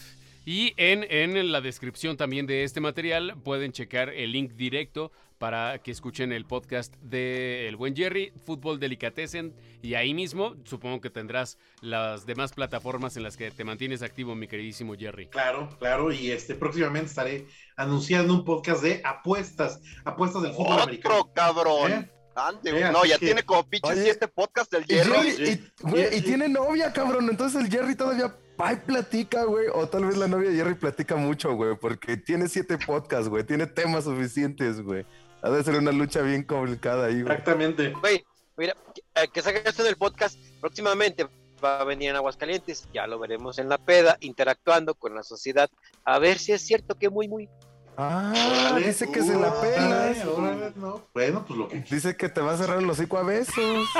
[0.45, 5.11] Y en, en la descripción también de este material pueden checar el link directo
[5.43, 11.01] para que escuchen el podcast de El Buen Jerry, Fútbol Delicatessen, y ahí mismo supongo
[11.01, 15.27] que tendrás las demás plataformas en las que te mantienes activo, mi queridísimo Jerry.
[15.27, 21.15] Claro, claro, y este próximamente estaré anunciando un podcast de apuestas, apuestas del fútbol americano.
[21.19, 21.91] Otro cabrón.
[21.91, 22.09] ¿Eh?
[22.35, 22.83] Ande, güey.
[22.91, 25.29] no, ya que- tiene como pinches siete podcasts del Y, Jerry.
[25.51, 27.27] Y- güey, y tiene novia, cabrón.
[27.29, 29.67] Entonces el Jerry todavía va y platica, güey.
[29.73, 31.75] O tal vez la novia de Jerry platica mucho, güey.
[31.79, 33.43] Porque tiene siete podcasts, güey.
[33.43, 35.05] Tiene temas suficientes, güey.
[35.43, 37.33] Ha de ser una lucha bien complicada ahí, güey.
[37.33, 37.89] Exactamente.
[37.99, 38.23] Güey,
[38.55, 38.75] mira,
[39.15, 41.27] eh, que saque esto del podcast próximamente
[41.63, 45.69] va a venir en Aguascalientes, ya lo veremos en la peda, interactuando con la sociedad,
[46.05, 47.49] a ver si es cierto que muy, muy...
[47.97, 51.07] Ah, dice que se la órale, no.
[51.13, 53.55] Bueno, pues lo que Dice que te va a cerrar el hocico a besos.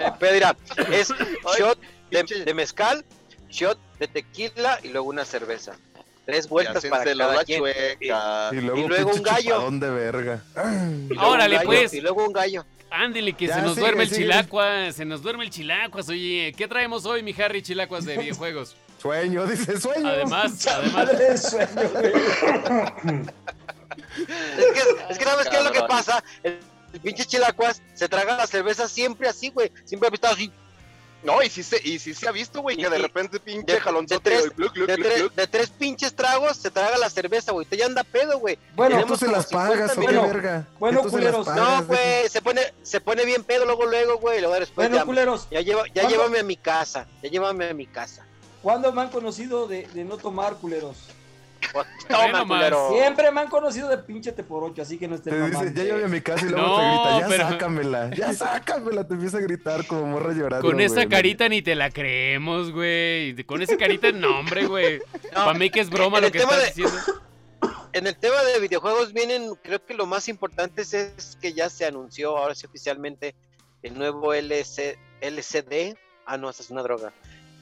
[0.00, 0.56] Eh, pero dirá,
[0.92, 1.12] es
[1.58, 1.78] shot
[2.10, 3.04] de mezcal,
[3.48, 5.76] shot de tequila y luego una cerveza.
[6.28, 7.60] Tres Y vueltas para cada la quien.
[7.60, 8.50] chueca.
[8.52, 9.70] Y luego, Y luego pinche un gallo.
[9.70, 10.42] de verga.
[11.08, 11.94] Y luego Órale, un gallo, pues.
[11.94, 12.66] Y luego un gallo.
[12.90, 14.20] Ándele, que Ya, se nos sigue, duerme el sigue.
[14.22, 16.06] chilacuas, se nos duerme el chilacuas.
[16.10, 18.76] Oye, ¿qué traemos hoy, mi Harry Chilacuas de videojuegos?
[19.00, 20.06] Sueño, dice sueño.
[20.06, 21.08] Además, además.
[21.10, 21.56] Es
[24.74, 26.22] que, es que ¿sabes qué es lo que pasa?
[26.42, 26.58] El,
[26.92, 29.72] el pinche chilacuas se traga la cerveza siempre así, güey.
[29.84, 30.52] Siempre ha estado así.
[31.22, 33.80] No, y sí se, y sí se ha visto, güey, que de repente pinche de-
[33.80, 35.34] jalonzote de tres- y gluc, gluc, De, tres, gluc.
[35.34, 37.64] de tres pinches tragos se traga la cerveza, güey.
[37.64, 38.56] Usted ya anda pedo, güey.
[38.76, 40.32] Bueno, Tú se las 50 pagas, o qué minutos.
[40.32, 40.66] verga.
[40.78, 41.44] Bueno, culeros.
[41.46, 44.40] pagas, No, güey, se pone, se pone bien pedo luego, luego, güey.
[44.40, 47.06] Luego después bueno, ya, culeros, ya, lleva, ya llévame a mi casa.
[47.22, 48.24] Ya llévame a mi casa.
[48.62, 50.96] ¿cuándo me han conocido de, de no tomar, culeros?
[52.08, 52.90] Toma.
[52.92, 55.72] Siempre me han conocido de pinche te por ocho, así que no estén Te dice,
[55.74, 59.06] ya llevé a mi casa y luego No, te grita, ya pero- sácamela, ya sácamela,
[59.06, 60.66] te empieza a gritar como morra llorando.
[60.66, 61.08] con esa güey.
[61.08, 63.34] carita ni te la creemos, güey.
[63.44, 65.00] Con esa carita, no, hombre, güey.
[65.32, 66.96] Para mí que es broma lo que estás de- diciendo.
[67.92, 71.70] En el tema de videojuegos vienen, creo que lo más importante es, es que ya
[71.70, 73.34] se anunció ahora sí oficialmente
[73.82, 75.96] el nuevo LC, LCD.
[76.26, 77.12] Ah, no, esa es una droga.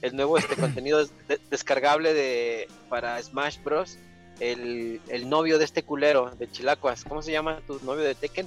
[0.07, 3.99] El nuevo este contenido des- de- descargable de para Smash Bros.
[4.41, 7.05] El, el novio de este culero de Chilacuas.
[7.05, 8.47] ¿Cómo se llama tu novio de Tekken?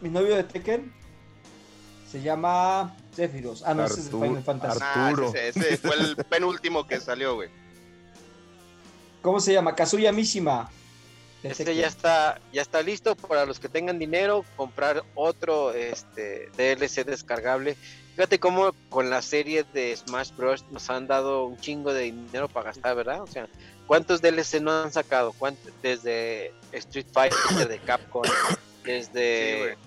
[0.00, 0.92] Mi novio de Tekken
[2.10, 3.62] se llama Sephiroth.
[3.64, 4.78] Ah, no, ese es de Artu- Final Fantasy.
[4.80, 5.28] Artu- Ah, Arturo.
[5.34, 7.50] ese, ese fue el penúltimo que salió, güey.
[9.20, 9.74] ¿Cómo se llama?
[9.74, 10.70] Kazuya Mishima.
[11.42, 17.04] Este ya está, ya está listo para los que tengan dinero, comprar otro este, DLC
[17.04, 17.76] descargable.
[18.14, 20.64] Fíjate cómo con la serie de Smash Bros.
[20.70, 23.22] nos han dado un chingo de dinero para gastar, ¿verdad?
[23.22, 23.48] O sea,
[23.86, 25.34] ¿cuántos DLC no han sacado?
[25.82, 27.38] Desde Street Fighter
[27.68, 28.22] de Capcom,
[28.84, 29.78] desde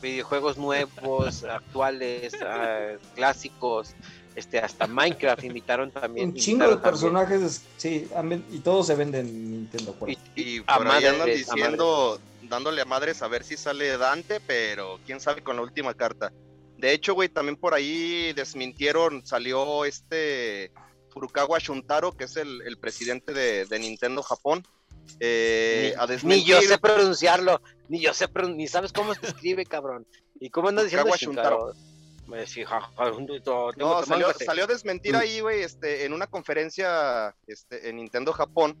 [0.00, 3.94] videojuegos nuevos, actuales, ah, clásicos,
[4.36, 6.30] este hasta Minecraft invitaron también.
[6.30, 8.08] Un chingo de personajes, sí,
[8.50, 9.96] y todos se venden en Nintendo.
[10.36, 15.20] Y, por ahí andan diciendo, dándole a madres a ver si sale Dante, pero quién
[15.20, 16.32] sabe con la última carta.
[16.82, 20.72] De hecho, güey, también por ahí desmintieron, salió este
[21.10, 24.66] Furukawa Shuntaro, que es el, presidente de, Nintendo Japón.
[25.20, 28.26] Eh, ni, yo sé pronunciarlo, ni yo sé,
[28.56, 30.08] ni sabes cómo se escribe, cabrón.
[30.40, 31.72] ¿Y cómo andas diciendo Shuntaro?
[33.76, 38.76] no, salió, salió, a desmentir ahí, güey, este, en una conferencia este, en Nintendo Japón.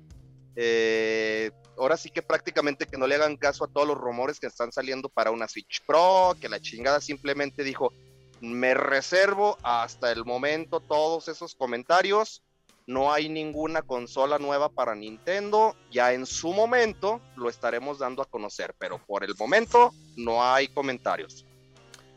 [0.56, 4.46] Eh, ahora sí que prácticamente que no le hagan caso a todos los rumores que
[4.46, 7.92] están saliendo para una Switch Pro, que la chingada simplemente dijo,
[8.40, 12.42] me reservo hasta el momento todos esos comentarios.
[12.88, 15.76] No hay ninguna consola nueva para Nintendo.
[15.92, 20.66] Ya en su momento lo estaremos dando a conocer, pero por el momento no hay
[20.66, 21.46] comentarios.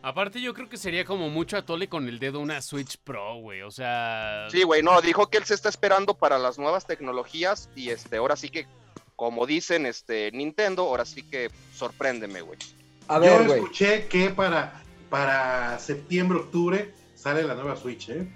[0.06, 3.64] Aparte, yo creo que sería como mucho atole con el dedo una Switch Pro, güey.
[3.64, 4.46] O sea.
[4.52, 7.72] Sí, güey, no, dijo que él se está esperando para las nuevas tecnologías.
[7.76, 8.68] Y este, ahora sí que,
[9.16, 12.60] como dicen este Nintendo, ahora sí que sorpréndeme, güey.
[13.08, 14.80] A ver, yo escuché que para,
[15.10, 18.28] para septiembre, octubre sale la nueva Switch, ¿eh?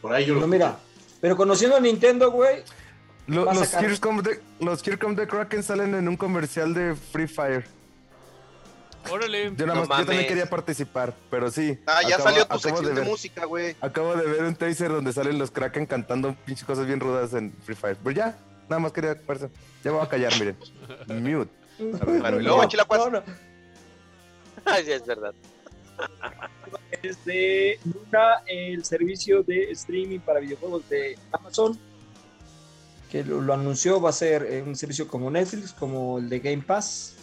[0.00, 0.42] Por ahí yo lo.
[0.42, 0.78] No, mira,
[1.20, 2.62] pero conociendo a Nintendo, güey.
[3.26, 3.72] los,
[4.22, 7.75] de, los de Kraken salen en un comercial de Free Fire.
[9.10, 9.52] Órale.
[9.56, 11.78] Yo, nada más, yo también quería participar, pero sí.
[11.86, 13.76] Ah, ya salió tu sección de, música, güey.
[13.80, 17.52] Acabo de ver un taser donde salen los Kraken cantando pinches cosas bien rudas en
[17.64, 17.96] Free Fire.
[18.02, 18.38] Pero ya,
[18.68, 19.14] nada más quería.
[19.14, 20.56] Ya me voy a callar, miren.
[21.22, 21.50] Mute.
[22.00, 23.12] A ver, bueno, y luego, Chilacuas.
[23.12, 23.22] No,
[24.64, 25.34] Ay, es verdad.
[27.02, 31.78] Desde Luna, el servicio de streaming para videojuegos de Amazon,
[33.10, 36.40] que lo, lo anunció, va a ser eh, un servicio como Netflix, como el de
[36.40, 37.15] Game Pass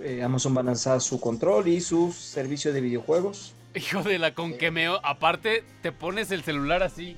[0.00, 3.52] eh, Amazon va a lanzar su control y su servicio de videojuegos.
[3.74, 4.86] Hijo de la con que me...
[4.86, 7.16] Aparte, te pones el celular así.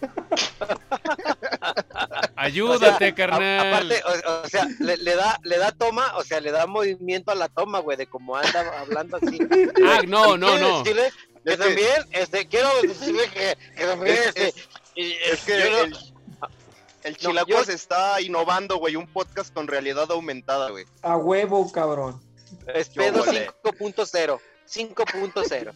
[2.36, 3.68] Ayúdate, carnal.
[3.68, 7.48] aparte, o, sea, le, da, le da toma, o sea, le da movimiento a la
[7.48, 9.38] toma, güey, de cómo anda hablando así.
[9.84, 10.84] Ah, no, no, no.
[10.84, 14.52] que también, este, quiero decirle que, también, este,
[14.96, 15.96] es que el
[17.14, 20.84] Chilacuas está innovando, güey, un podcast con realidad aumentada, güey.
[21.02, 22.20] A huevo, cabrón.
[22.74, 24.40] Es pedo 5.0.
[24.68, 25.72] 5.0.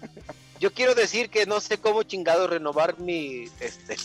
[0.58, 3.96] Yo quiero decir que no sé cómo chingado renovar mi, este,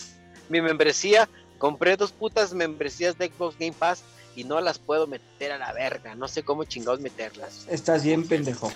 [0.48, 1.28] mi membresía.
[1.58, 4.04] Compré dos putas membresías de Xbox Game Pass
[4.36, 6.14] y no las puedo meter a la verga.
[6.14, 7.66] No sé cómo chingados meterlas.
[7.68, 8.70] Estás bien pendejo.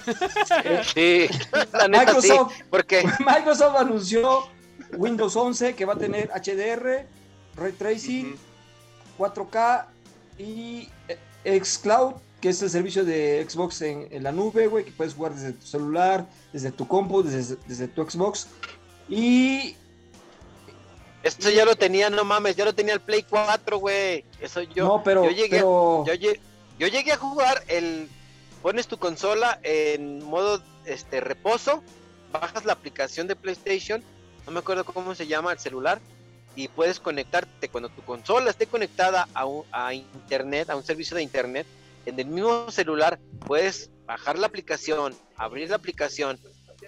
[0.95, 1.29] sí,
[1.73, 4.49] la neta Microsoft, sí, porque Microsoft anunció
[4.95, 7.07] Windows 11 que va a tener HDR
[7.57, 8.37] Ray Tracing,
[9.19, 9.87] 4K
[10.39, 10.89] y
[11.45, 15.35] eh, Xcloud, que es el servicio de Xbox en, la nube, güey, que puedes jugar
[15.35, 18.49] desde tu celular, desde tu compu, desde, tu Xbox.
[19.09, 19.77] Y
[21.23, 24.25] esto ya lo tenía, no mames, ya lo tenía el Play 4, güey.
[24.41, 24.87] Eso yo.
[24.87, 25.25] No, pero.
[25.25, 26.05] Yo llegué, yo,
[26.79, 28.09] yo, llegué a jugar el.
[28.63, 31.83] Pones tu consola en modo este reposo,
[32.33, 34.03] bajas la aplicación de PlayStation,
[34.47, 36.01] no me acuerdo cómo se llama el celular,
[36.57, 41.23] y puedes conectarte cuando tu consola esté conectada a, a internet, a un servicio de
[41.23, 41.67] internet,
[42.07, 46.39] en el mismo celular puedes bajar la aplicación, abrir la aplicación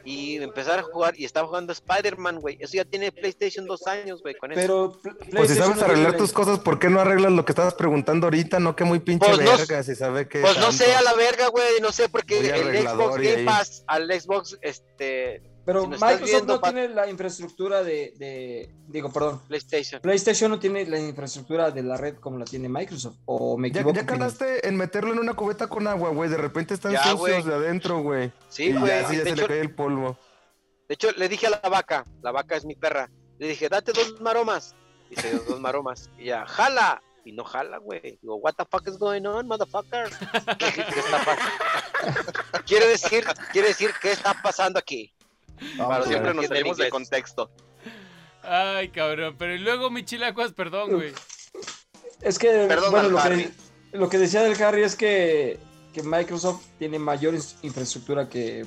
[0.05, 2.57] y empezar a jugar y estaba jugando Spider-Man, güey.
[2.61, 4.99] Eso ya tiene PlayStation dos años, güey, con Pero,
[5.31, 8.59] Pues si sabes arreglar tus cosas, ¿por qué no arreglas lo que estabas preguntando ahorita?
[8.59, 10.41] No, que muy pinche pues verga, si sabe que...
[10.41, 14.09] Pues no sé a la verga, güey, no sé, porque el Xbox Game Pass, al
[14.21, 19.41] Xbox, este, pero Microsoft no tiene la infraestructura de, digo, perdón.
[19.47, 20.01] PlayStation.
[20.01, 23.17] PlayStation no tiene la infraestructura de la red como la tiene Microsoft.
[23.27, 23.95] O me equivoco.
[23.95, 26.29] Ya, calaste en meterlo en una cubeta con agua, güey.
[26.29, 28.33] De repente están sucios de adentro, güey.
[28.49, 28.91] Sí, güey.
[28.91, 30.19] Así ya se le cae el polvo.
[30.89, 33.09] De hecho, le dije a la vaca, la vaca es mi perra.
[33.39, 34.75] Le dije, date dos maromas.
[35.11, 36.11] Y se dio dos maromas.
[36.19, 37.03] Y ya, jala.
[37.25, 38.19] Y no jala, güey.
[38.21, 40.11] Digo, what the fuck is going on, motherfucker?
[40.59, 40.85] ¿Qué,
[42.67, 45.15] quiere decir, quiere decir, ¿qué está pasando aquí?
[45.77, 47.51] Para siempre nos salimos de contexto.
[48.43, 49.37] Ay, cabrón.
[49.39, 51.13] Pero y luego, mi chilacuas, perdón, güey.
[52.21, 53.51] Es que, bueno, lo que,
[53.93, 55.59] lo que, decía del Harry es que,
[55.93, 58.65] que Microsoft tiene mayor infraestructura que,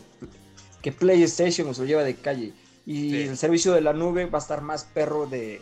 [0.82, 2.54] que PlayStation, o se lo lleva de calle.
[2.86, 5.62] Y el servicio de la nube va a estar más perro de,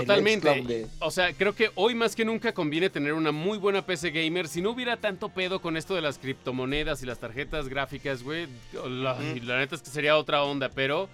[0.00, 0.86] Totalmente.
[1.00, 4.48] O sea, creo que hoy más que nunca conviene tener una muy buena PC gamer.
[4.48, 8.46] Si no hubiera tanto pedo con esto de las criptomonedas y las tarjetas gráficas, güey,
[8.72, 11.08] la, la neta es que sería otra onda, pero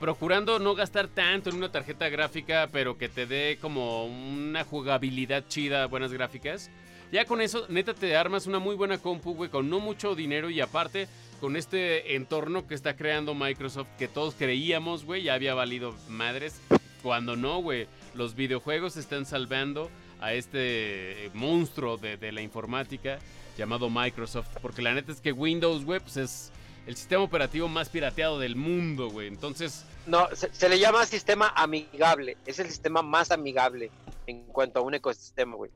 [0.00, 5.44] procurando no gastar tanto en una tarjeta gráfica, pero que te dé como una jugabilidad
[5.48, 6.70] chida, buenas gráficas.
[7.10, 10.50] Ya con eso, neta, te armas una muy buena compu, güey, con no mucho dinero
[10.50, 11.08] y aparte
[11.40, 16.60] con este entorno que está creando Microsoft que todos creíamos, güey, ya había valido madres.
[17.02, 17.86] Cuando no, güey,
[18.18, 19.90] los videojuegos están salvando
[20.20, 23.18] a este monstruo de, la informática
[23.56, 24.48] llamado Microsoft.
[24.60, 26.52] Porque la neta es que Windows, güey, pues es
[26.86, 29.28] el sistema operativo más pirateado del mundo, güey.
[29.28, 29.84] Entonces...
[30.06, 32.36] No, se, le llama sistema amigable.
[32.44, 33.90] Es el sistema más amigable
[34.26, 35.70] en cuanto a un ecosistema, güey.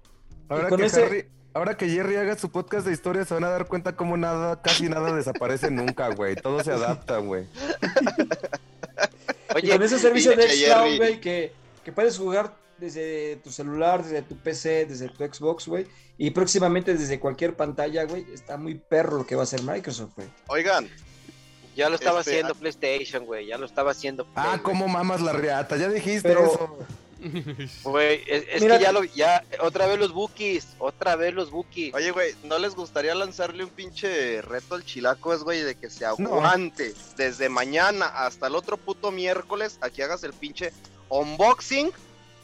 [0.49, 3.95] Ahora que, ahora que Jerry haga su podcast de historia, se van a dar cuenta
[3.95, 6.35] cómo nada, casi nada desaparece nunca, güey.
[6.35, 7.47] Todo se adapta, güey.
[9.55, 11.53] Oye, con ese servicio de Xcloud, güey, que,
[11.85, 15.87] que puedes jugar desde tu celular, desde tu PC, desde tu Xbox, güey,
[16.19, 20.15] y próximamente desde cualquier pantalla, güey, está muy perro lo que va a hacer Microsoft,
[20.17, 20.29] güey.
[20.49, 20.89] Oigan.
[21.75, 24.27] Ya lo estaba este, haciendo PlayStation, güey, ya lo estaba haciendo.
[24.37, 26.79] ah, cómo mamas la reata, ya dijiste eso.
[27.85, 31.95] Güey, es, que ya lo, ya, otra vez los bookies, otra vez los bookies.
[31.95, 36.05] Oye, güey, ¿no les gustaría lanzarle un pinche reto al chilacos, güey, de que se
[36.05, 40.73] aguante desde mañana hasta el otro puto miércoles, aquí hagas el pinche
[41.13, 41.93] unboxing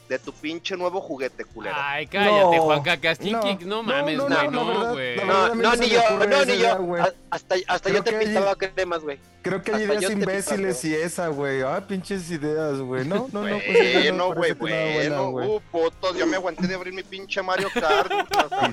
[0.09, 1.75] de tu pinche nuevo juguete, culero.
[1.77, 3.21] Ay, cállate, Juan Cacas.
[3.21, 5.17] No, no mames, güey, no, güey.
[5.17, 6.95] No, no, ni yo, no, ni yo.
[7.29, 9.19] Hasta, hasta yo te pintaba cremas, güey.
[9.43, 11.61] Creo que hay ideas imbéciles y esa, güey.
[11.61, 13.05] Ah, pinches ideas, güey.
[13.07, 13.59] No, no, no.
[13.59, 15.29] Pues, no, güey, bueno.
[15.29, 18.11] Uh, putos, yo me aguanté de abrir mi pinche Mario Kart.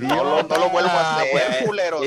[0.00, 2.00] no, no, lo vuelvo a hacer, culero.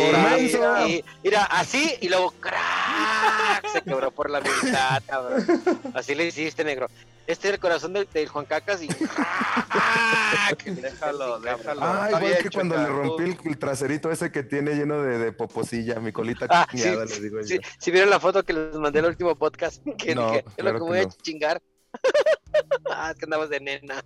[1.23, 5.45] Mira, así y luego crack, se quebró por la mitad, cabrón.
[5.93, 6.87] Así le hiciste, negro
[7.29, 8.87] este es el corazón del, Juan Cacas y.
[10.65, 11.81] déjalo, déjalo.
[11.83, 15.99] Ah, igual que cuando le rompí el, traserito ese que tiene lleno de, de poposilla,
[15.99, 19.05] mi colita ah, sí, les digo sí, Si vieron la foto que les mandé en
[19.05, 21.61] el último podcast, que no, dije, es lo que voy a chingar.
[22.89, 24.03] ah, es que andabas de nena.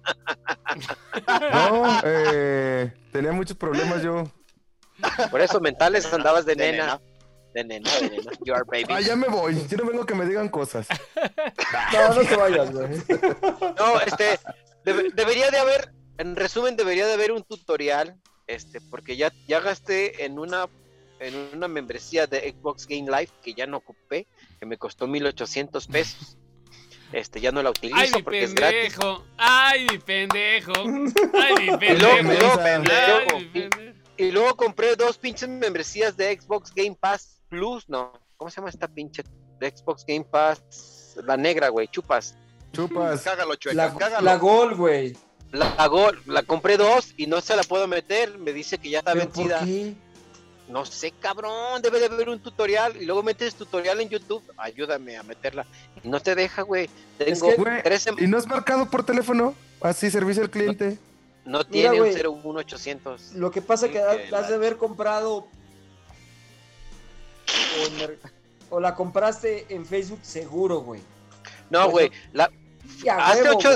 [1.53, 4.25] no, eh, tenía muchos problemas yo.
[5.31, 7.01] Por eso mentales andabas de, nena de nena,
[7.53, 7.89] de nena.
[8.45, 8.85] You are baby.
[8.89, 9.55] Ah, ya me voy.
[9.69, 10.87] Yo no vengo que me digan cosas.
[11.93, 12.89] no, no te vayas, güey.
[13.77, 14.39] No, este,
[14.83, 20.25] debería de haber, en resumen, debería de haber un tutorial, este, porque ya, ya gasté
[20.25, 20.67] en una,
[21.19, 24.27] en una membresía de Xbox Game Live que ya no ocupé,
[24.59, 26.37] que me costó 1800 pesos.
[27.11, 29.17] Este, ya no la utilizo Ay, mi porque pendejo.
[29.17, 30.73] es Ay, mi pendejo.
[30.75, 33.37] Ay, mi pendejo.
[34.17, 38.11] Y luego compré dos pinches membresías de Xbox Game Pass Plus, no.
[38.35, 39.23] ¿Cómo se llama esta pinche
[39.59, 41.15] de Xbox Game Pass?
[41.23, 42.35] La negra, güey, chupas.
[42.71, 43.21] Chupas.
[43.21, 44.25] Cágalo, chueca, la, cágalo.
[44.25, 45.15] La Gol, güey.
[45.51, 48.39] La, Gol, la compré dos y no se la puedo meter.
[48.39, 49.59] Me dice que ya está vencida.
[49.59, 49.93] ¿por qué?
[50.67, 55.17] No sé, cabrón, debe de haber un tutorial y luego metes tutorial en YouTube, ayúdame
[55.17, 55.67] a meterla.
[56.03, 56.89] no te deja, güey.
[57.19, 57.51] Tengo
[58.17, 59.53] ¿Y no es marcado por teléfono?
[59.79, 60.97] Así, servicio al cliente.
[61.45, 63.33] No, tiene un 01800.
[63.33, 65.47] Lo que pasa es que has de haber comprado
[68.69, 71.01] o, la compraste en Facebook seguro, güey.
[71.69, 72.11] No, güey.
[72.33, 72.49] La...
[73.17, 73.69] Hace ocho...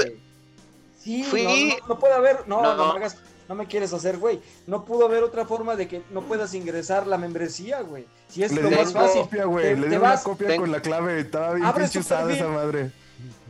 [0.99, 2.47] Sí, no, puede haber...
[2.47, 3.17] No, no, me hagas...
[3.47, 4.41] No me quieres hacer, güey.
[4.65, 8.05] No pudo haber otra forma de que no puedas ingresar la membresía, güey.
[8.27, 9.21] Si es lo más fácil.
[9.21, 9.73] Copia, güey.
[9.77, 11.21] Le di una copia con la clave.
[11.21, 12.91] Estaba bien pinche usada esa madre.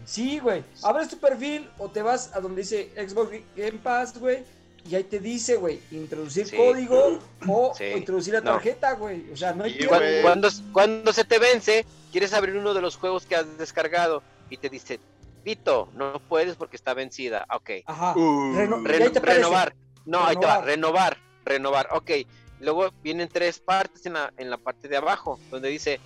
[0.05, 0.63] Sí, güey.
[0.83, 4.45] Abres tu perfil o te vas a donde dice Xbox Game Pass, güey
[4.89, 9.29] y ahí te dice, güey, introducir código o, introducir la tarjeta, güey.
[9.31, 9.77] O sea, no hay
[10.21, 14.57] cuando, cuando, se te vence, quieres abrir uno de los juegos que has descargado y
[14.57, 14.99] te dice,
[15.43, 17.45] Pito, no puedes porque está vencida.
[17.53, 17.71] Ok.
[17.85, 18.13] Ajá.
[18.17, 18.53] Uh.
[18.83, 19.75] renovar.
[20.05, 20.61] No, ahí te va.
[20.61, 21.17] Renovar.
[21.43, 21.89] Renovar.
[21.91, 22.11] Ok.
[22.59, 25.99] Luego vienen tres partes en la, en la parte de abajo, donde dice,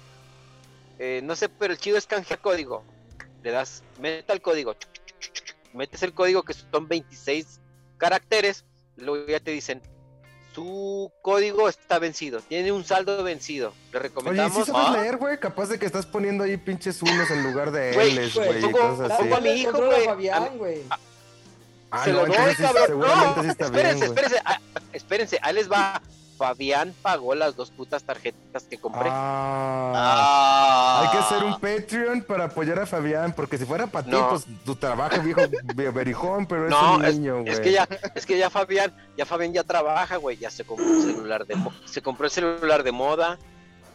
[1.00, 2.84] eh, no sé, pero el chido es canjear código.
[3.44, 4.76] Le das, meta el código.
[5.74, 7.62] Metes el código que son 26
[7.98, 8.66] caracteres
[9.02, 9.82] luego ya te dicen,
[10.54, 13.74] su código está vencido, tiene un saldo vencido.
[13.93, 14.56] Le recomendamos.
[14.56, 15.39] Oye, ¿sí sabes leer, güey?
[15.39, 18.62] Capaz de que estás poniendo ahí pinches unos en lugar de L's, güey.
[18.62, 19.78] Pongo, a mi hijo,
[20.58, 20.84] güey.
[21.91, 22.99] Ah, se lo doy, cabrón.
[22.99, 24.60] No, espérense, espérense, ah,
[24.93, 26.02] espérense, ahí les va.
[26.42, 29.10] Fabián pagó las dos putas tarjetas que compré.
[29.12, 31.02] Ah, ah.
[31.04, 34.48] Hay que hacer un Patreon para apoyar a Fabián, porque si fuera para ti, pues
[34.66, 35.42] tu trabajo, viejo
[35.94, 37.54] berijón, pero es un niño, güey.
[37.54, 40.88] Es que ya, es que ya Fabián, ya Fabián ya trabaja, güey, ya se compró
[40.88, 43.38] un celular de se compró el celular de moda.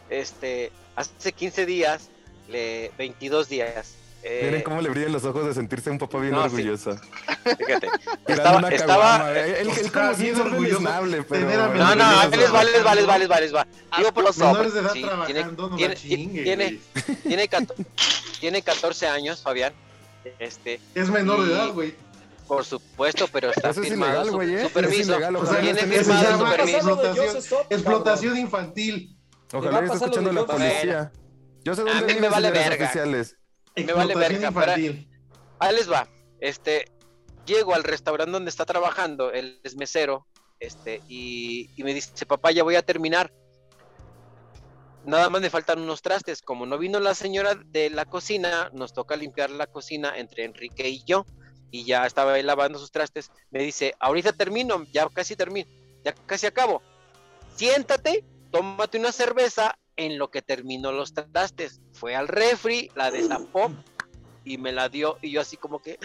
[0.09, 2.07] Este, hace 15 días,
[2.47, 3.95] le, 22 días,
[4.29, 6.55] Eh, Miren cómo le brillan los ojos de sentirse un papá bien No, sí.
[6.55, 6.97] orgulloso.
[7.57, 7.87] Fíjate.
[8.27, 9.31] Estaba, estaba.
[9.39, 10.83] Él, él, como Está si bien es orgulloso
[11.29, 11.49] pero...
[11.49, 13.67] a No, no, ahí les va, les va, les va, les va, les va.
[13.97, 16.79] Digo por los Menores de edad Sí, trabajando, no tiene, chingue, tiene,
[17.23, 17.75] tiene, cato-
[18.41, 19.71] tiene 14 años, Fabián.
[20.39, 21.95] Este, Es menor de edad, güey.
[22.49, 24.59] por supuesto, pero está Eso es firmado ilegal, su, güey, ¿eh?
[24.59, 25.11] su Es permiso.
[25.13, 27.65] ilegal, O ojalá sea, tiene firmado su permiso.
[27.69, 29.17] explotación, infantil.
[29.53, 31.11] Ojalá a esté escuchando la policía.
[31.63, 32.85] Yo sé A dónde mí me vale verga.
[32.85, 33.36] oficiales.
[33.85, 34.75] Me vale verga, para-.
[34.75, 36.07] Ahí les va.
[36.39, 36.85] Este,
[37.45, 40.27] llego al restaurante donde está trabajando, es mesero,
[40.59, 43.31] este, y, y me dice, papá, ya voy a terminar.
[45.05, 46.41] Nada más me faltan unos trastes.
[46.41, 50.89] Como no vino la señora de la cocina, nos toca limpiar la cocina entre Enrique
[50.89, 51.25] y yo.
[51.71, 53.31] Y ya estaba ahí lavando sus trastes.
[53.49, 55.69] Me dice, ahorita termino, ya casi termino,
[56.03, 56.81] ya casi acabo.
[57.55, 61.81] Siéntate, tómate una cerveza en lo que termino los trastes.
[61.93, 63.71] Fue al refri, la destapó
[64.45, 65.17] y me la dio.
[65.21, 65.99] Y yo así como que,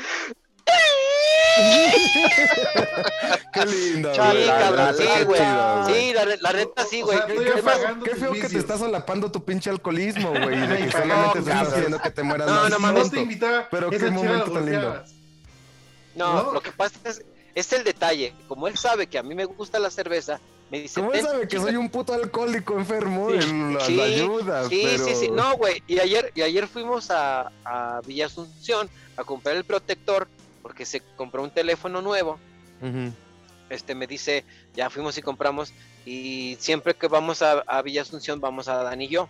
[3.52, 4.14] Qué lindo.
[4.14, 4.46] Sí, güey.
[4.46, 5.40] cabrón, sí, güey.
[5.86, 7.18] Sí, la, la neta sí, O güey.
[7.18, 7.26] sea,
[8.02, 10.58] Qué, feo, que te estás solapando tu pinche alcoholismo, güey.
[10.66, 11.74] De que solamente te estás cabrón.
[11.74, 13.04] haciendo que te mueras No, no mames.
[13.04, 15.04] no te invitaba, Pero qué momento tan lindo.
[16.14, 16.52] No, ¿No?
[16.52, 17.22] lo que pasa es,
[17.54, 18.34] es el detalle.
[18.48, 20.40] Como él sabe que a mí me gusta la cerveza,
[20.72, 21.00] me dice.
[21.00, 21.62] ¿Cómo él "Ten, sabe que chinga".
[21.64, 23.30] soy un puto alcohólico enfermo?
[23.30, 25.04] Sí, Él las sí, ayuda, Sí, pero...
[25.04, 25.30] sí, sí.
[25.30, 25.82] No, güey.
[25.86, 30.26] Y ayer, y ayer fuimos a, a Villa Asunción a comprar el protector
[30.62, 32.38] porque se compró un teléfono nuevo.
[33.70, 34.44] Este me dice,
[34.74, 35.72] ya fuimos y compramos.
[36.04, 39.28] Y siempre que vamos a, a Villa Asunción, vamos a Dani y yo.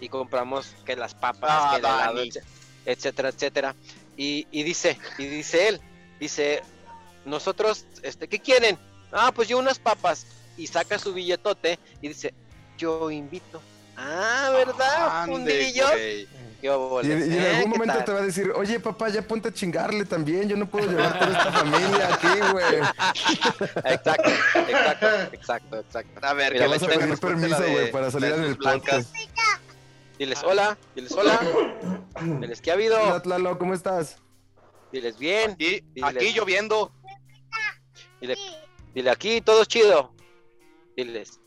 [0.00, 2.28] Y compramos que las papas, Ah, que el helado, Dani.
[2.30, 2.42] etc-
[2.86, 3.74] etcétera, etcétera.
[4.16, 5.80] Y, y dice, y dice él,
[6.20, 6.62] dice,
[7.24, 8.78] nosotros, este, ¿qué quieren?
[9.12, 10.26] Ah, pues yo unas papas.
[10.56, 12.32] Y saca su billetote y dice,
[12.78, 13.60] yo invito.
[13.96, 15.22] Ah, ¿verdad?
[15.22, 15.86] Ande, Fundillo.
[15.88, 16.28] güey.
[16.60, 17.08] ¿Qué óvole?
[17.08, 17.48] Y, y en ¿Eh?
[17.48, 20.56] algún ¿Qué momento te va a decir, oye papá, ya ponte a chingarle también, yo
[20.56, 22.64] no puedo llevar toda esta familia aquí, güey.
[23.84, 24.30] Exacto,
[24.68, 26.26] exacto, exacto, exacto.
[26.26, 29.14] A ver, Mira, que Vas le a pedir permiso, güey, para salir en el podcast.
[30.18, 31.38] Diles hola, diles hola.
[32.40, 32.98] Diles que ha habido.
[32.98, 34.16] Hola, Tlalo, ¿cómo estás?
[34.92, 35.52] Diles bien.
[35.52, 36.90] Aquí, aquí lloviendo.
[38.20, 38.36] Dile,
[38.94, 40.15] dile aquí todo chido.
[40.96, 41.40] Diles.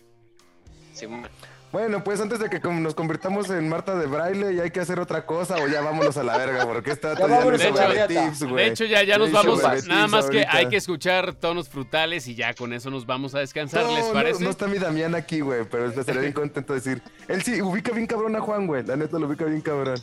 [0.93, 1.27] Simón.
[1.71, 4.99] Bueno, pues antes de que nos convirtamos en Marta de Braille y hay que hacer
[4.99, 8.65] otra cosa o ya vámonos a la verga, porque tips, güey.
[8.65, 9.61] De hecho, ya, ya nos vamos.
[9.87, 13.39] Nada más que hay que escuchar tonos frutales y ya con eso nos vamos a
[13.39, 14.43] descansar, No, ¿les no, parece?
[14.43, 17.03] No, está mi Damián aquí, güey, pero estaría bien contento de decir.
[17.27, 18.83] Él sí ubica bien cabrón a Juan, güey.
[18.83, 20.01] La neta lo ubica bien cabrón.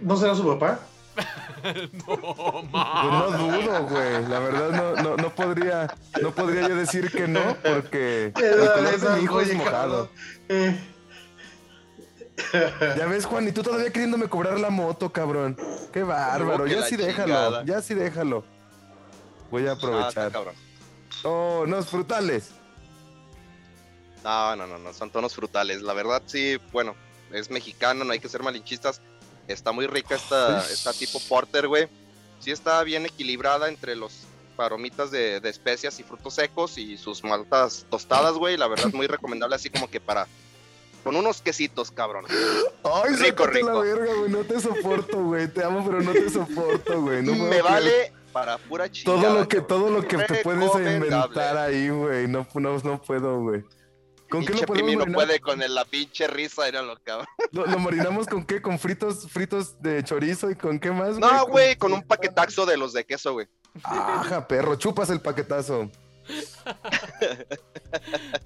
[0.00, 0.78] ¿No será su papá?
[2.06, 3.04] No, Pues ma.
[3.04, 4.26] no dudo, güey.
[4.28, 9.00] La verdad no, no, no podría, no podría yo decir que no, porque el color
[9.00, 10.10] de mi hijo es mojado.
[12.96, 15.56] Ya ves, Juan, y tú todavía queriéndome cobrar la moto, cabrón.
[15.92, 16.64] Qué bárbaro.
[16.64, 17.64] que Ya sí déjalo.
[17.64, 18.44] Ya sí déjalo.
[19.50, 20.32] Voy a aprovechar.
[21.22, 22.50] Oh, no, frutales.
[24.24, 25.82] No, no, no, no, son tonos frutales.
[25.82, 26.94] La verdad, sí, bueno,
[27.30, 29.00] es mexicano, no hay que ser malinchistas.
[29.48, 31.88] Está muy rica esta, esta tipo porter, güey.
[32.40, 34.12] Sí está bien equilibrada entre los
[34.56, 38.56] palomitas de, de especias y frutos secos y sus maltas tostadas, güey.
[38.56, 40.26] La verdad, muy recomendable así como que para...
[41.02, 42.24] Con unos quesitos, cabrón.
[42.82, 43.80] Ay, Rico, la rico.
[43.80, 44.30] verga, güey.
[44.30, 45.48] No te soporto, güey.
[45.48, 47.22] Te amo, pero no te soporto, güey.
[47.22, 49.20] No Me vale para pura chingada.
[49.20, 52.26] Todo lo que, todo lo que te puedes inventar ahí, güey.
[52.26, 53.62] No, no, no puedo, güey.
[54.34, 55.14] ¿Con qué lo podemos marinar?
[55.14, 57.26] puede con el- la pinche risa, era lo cabrón.
[57.52, 58.60] ¿Lo, lo marinamos con qué?
[58.62, 62.76] ¿Con fritos, fritos de chorizo y con qué más, No, güey, con un paquetaxo de
[62.76, 63.46] los de queso, güey.
[63.82, 65.90] Ajá, perro, chupas el paquetazo.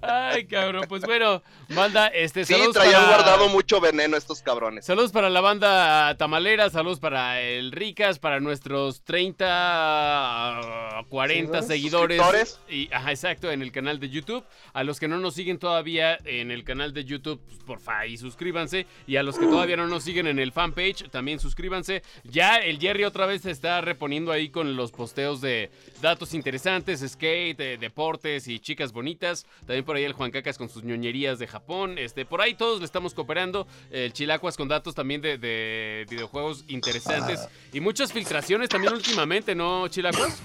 [0.03, 0.85] Ay, cabrón.
[0.89, 4.85] Pues bueno, banda, este, Sí, saludos traían para- guardado mucho veneno estos cabrones.
[4.85, 12.19] Saludos para la banda tamalera, saludos para el Ricas, para nuestros 30, ah, 40 seguidores.
[12.19, 12.61] ¿Suscriptores?
[12.69, 14.45] Y, ajá, exacto, en el canal de YouTube.
[14.73, 18.17] A los que no nos siguen todavía en el canal de YouTube, pues, porfa, y
[18.19, 18.87] suscríbanse.
[19.07, 22.03] Y a los que todavía no nos siguen en el fanpage, también suscríbanse.
[22.25, 27.05] Ya el Jerry otra vez se está reponiendo ahí con los posteos de datos interesantes,
[27.07, 27.79] skate, eh,
[28.09, 29.47] deportes y chicas bonitas.
[29.61, 31.99] También por ahí el Juan Cacas con sus ñoñerías de Japón.
[31.99, 33.67] Este, por ahí todos le estamos cooperando.
[33.91, 37.49] El Chilacuas con datos también de, de videojuegos interesantes.
[37.73, 40.41] Y muchas filtraciones también últimamente, ¿no, Chilacuas?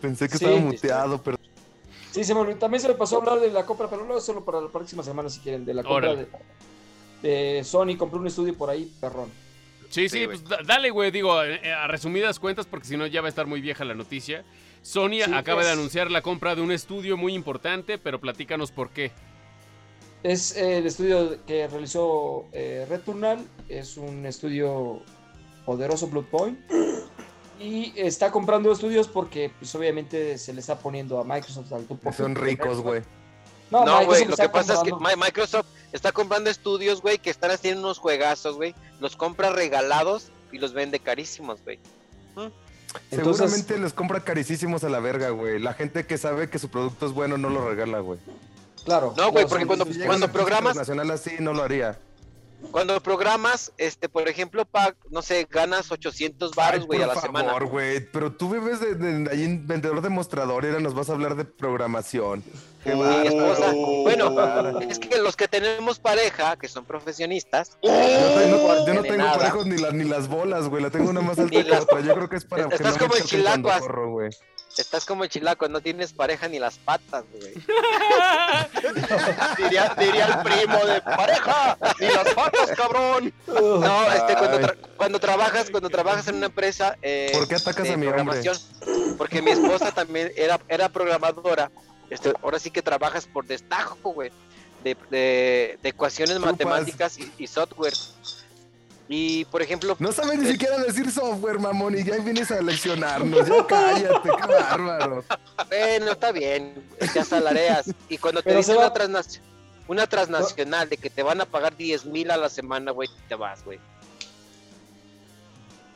[0.00, 1.36] Pensé que Sí, estaba muteado, pero
[2.10, 2.58] Sí, se me olvidó.
[2.58, 5.02] También se me pasó a hablar de la compra, pero no solo para la próxima
[5.02, 6.26] semana si quieren, de la compra de,
[7.22, 7.96] de Sony.
[7.98, 9.28] Compré un estudio por ahí, perrón.
[9.90, 13.22] Sí, sí, pues da- dale, güey, digo, eh, a resumidas cuentas, porque si no ya
[13.22, 14.44] va a estar muy vieja la noticia.
[14.82, 18.90] Sony Sí, acaba de anunciar la compra de un estudio muy importante, pero platícanos por
[18.90, 19.12] qué.
[20.22, 23.44] Es eh, el estudio que realizó eh, Returnal.
[23.68, 25.02] Es un estudio
[25.64, 26.58] poderoso Blood Point.
[27.60, 32.12] Y está comprando estudios porque, pues, obviamente, se le está poniendo a Microsoft al tupo.
[32.12, 33.02] Son ricos, güey.
[33.70, 37.80] No, güey, lo que pasa es que Microsoft está comprando estudios, güey, que están haciendo
[37.80, 38.74] unos juegazos, güey.
[39.00, 41.80] Los compra regalados y los vende carísimos, güey.
[43.10, 45.58] Seguramente los compra carísimos a la verga, güey.
[45.58, 48.18] La gente que sabe que su producto es bueno no lo regala, güey.
[48.84, 49.14] Claro.
[49.16, 50.76] No, güey, porque cuando, cuando programas.
[50.76, 51.98] Nacional así no lo haría.
[52.72, 57.26] Cuando programas, este, por ejemplo, pa, no sé, ganas 800 baros, güey, a la favor,
[57.28, 57.52] semana.
[57.64, 61.08] güey, pero tú vives de, de, ahí en vendedor de mostrador y ahora nos vas
[61.08, 62.42] a hablar de programación.
[62.82, 67.78] Qué Mi esposa, bueno, es que los que tenemos pareja, que son profesionistas.
[67.82, 71.20] yo, no, yo no tengo parejos ni, la, ni las bolas, güey, la tengo una
[71.20, 72.00] más alta que otra.
[72.00, 73.80] Yo creo que es para Estás que no como el chilacuas.
[73.80, 74.30] corro, güey.
[74.76, 77.54] Estás como el chilaco, no tienes pareja ni las patas, güey.
[79.56, 83.32] diría, diría el primo de pareja, ni las patas, cabrón.
[83.46, 86.96] No, este, cuando, tra cuando trabajas, cuando trabajas en una empresa.
[87.02, 88.56] Eh, ¿Por qué atacas de a mi programación,
[89.16, 91.70] Porque mi esposa también era, era programadora.
[92.10, 94.30] Este, ahora sí que trabajas por destajo, güey.
[94.84, 96.52] De, de, de, ecuaciones Chupas.
[96.52, 97.94] matemáticas y, y software.
[99.08, 99.96] Y, por ejemplo...
[99.98, 103.48] No sabes ni siquiera decir software, mamón, y ya vienes a leccionarnos.
[103.48, 105.24] Ya cállate, qué bárbaro.
[105.68, 106.74] Bueno, está bien,
[107.14, 107.90] ya salareas.
[108.10, 109.26] Y cuando te dicen una, transnac
[109.88, 113.34] una transnacional de que te van a pagar 10 mil a la semana, güey, te
[113.34, 113.80] vas, güey.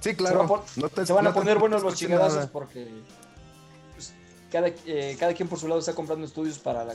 [0.01, 0.41] Sí, claro.
[0.41, 2.51] Se, va no te, se van no a poner buenos los chingadazos nada.
[2.51, 2.89] porque
[3.95, 4.15] pues,
[4.51, 6.95] cada, eh, cada quien por su lado está comprando estudios para la,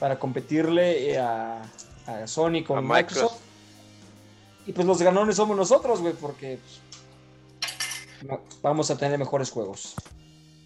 [0.00, 1.62] para competirle eh, a,
[2.06, 3.35] a Sony con A Microsoft.
[4.66, 6.58] Y pues los ganones somos nosotros, güey, porque
[8.26, 9.94] pues, vamos a tener mejores juegos.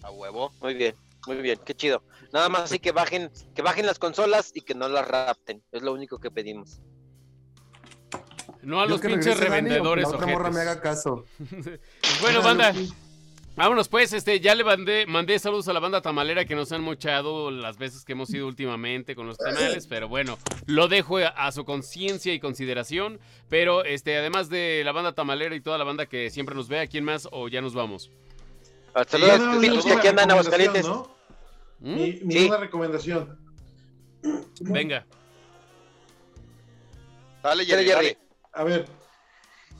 [0.01, 0.51] A huevo.
[0.61, 0.95] Muy bien,
[1.27, 2.03] muy bien, qué chido.
[2.33, 5.63] Nada más así que bajen, que bajen las consolas y que no las rapten.
[5.71, 6.81] Es lo único que pedimos.
[8.63, 10.09] No a Yo los pinches regrese Dani, revendedores.
[10.09, 11.25] La otra morra me haga caso.
[12.21, 12.73] bueno, banda.
[13.55, 16.81] Vámonos pues, este, ya le mandé, mandé saludos a la banda tamalera que nos han
[16.81, 20.37] mochado las veces que hemos ido últimamente con los tamales, pero bueno,
[20.67, 25.59] lo dejo a, su conciencia y consideración, pero este, además de la banda tamalera y
[25.61, 28.09] toda la banda que siempre nos ve, ¿a quién más o ya nos vamos?
[29.07, 30.87] Saludos Yo a nada más los digo que aquí andan en Aguascalientes.
[30.87, 31.15] ¿no?
[31.79, 31.95] ¿Mm?
[31.95, 32.45] Mi, mi Sí.
[32.47, 33.37] una recomendación.
[34.61, 35.05] Venga.
[37.43, 38.05] Dale, Dale, Jerry, Jerry.
[38.07, 38.17] dale.
[38.53, 38.85] A ver,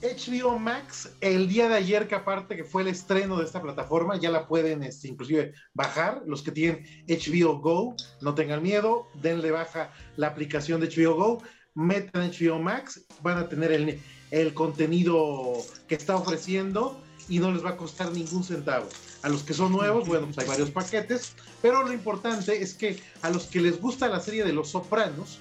[0.02, 4.18] HBO Max, el día de ayer, que aparte que fue el estreno de esta plataforma,
[4.18, 6.24] ya la pueden este, inclusive bajar.
[6.26, 11.44] Los que tienen HBO Go, no tengan miedo, denle baja la aplicación de HBO Go,
[11.76, 14.00] metan HBO Max, van a tener el,
[14.32, 15.54] el contenido
[15.88, 17.00] que está ofreciendo
[17.30, 18.90] y no les va a costar ningún centavo.
[19.22, 23.00] A los que son nuevos, bueno, pues hay varios paquetes, pero lo importante es que
[23.22, 25.38] a los que les gusta la serie de Los Sopranos,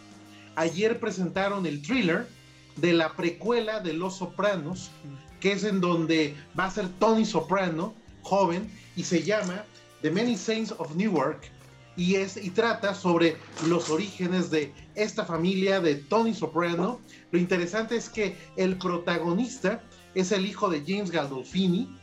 [0.54, 2.26] ayer presentaron el thriller
[2.76, 4.90] de la precuela de Los Sopranos,
[5.40, 9.64] que es en donde va a ser Tony Soprano, joven, y se llama
[10.02, 11.50] The Many Saints of Newark,
[11.96, 17.00] y, es, y trata sobre los orígenes de esta familia de Tony Soprano.
[17.30, 19.82] Lo interesante es que el protagonista
[20.14, 21.94] es el hijo de James Gandolfini,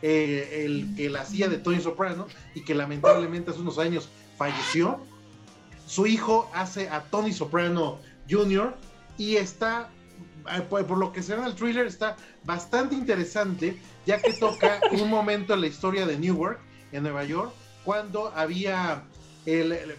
[0.00, 5.00] eh, el que la hacía de Tony Soprano y que lamentablemente hace unos años falleció.
[5.86, 7.98] Su hijo hace a Tony Soprano
[8.28, 8.74] Jr.
[9.18, 9.90] y está
[10.68, 14.80] por, por lo que se ve en el thriller, está bastante interesante, ya que toca
[14.92, 16.60] un momento en la historia de Newark,
[16.92, 17.52] en Nueva York,
[17.84, 19.04] cuando había
[19.44, 19.96] el, el-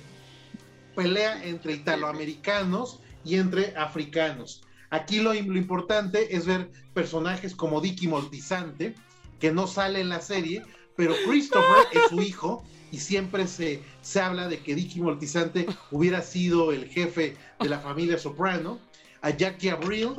[0.96, 4.62] pelea entre italoamericanos y entre africanos.
[4.91, 8.94] Aquí lo, lo importante es ver personajes como Dicky Moltizante,
[9.39, 10.64] que no sale en la serie,
[10.96, 16.22] pero Christopher es su hijo y siempre se, se habla de que Dicky Moltizante hubiera
[16.22, 18.80] sido el jefe de la familia Soprano
[19.24, 20.12] a Jackie Abril,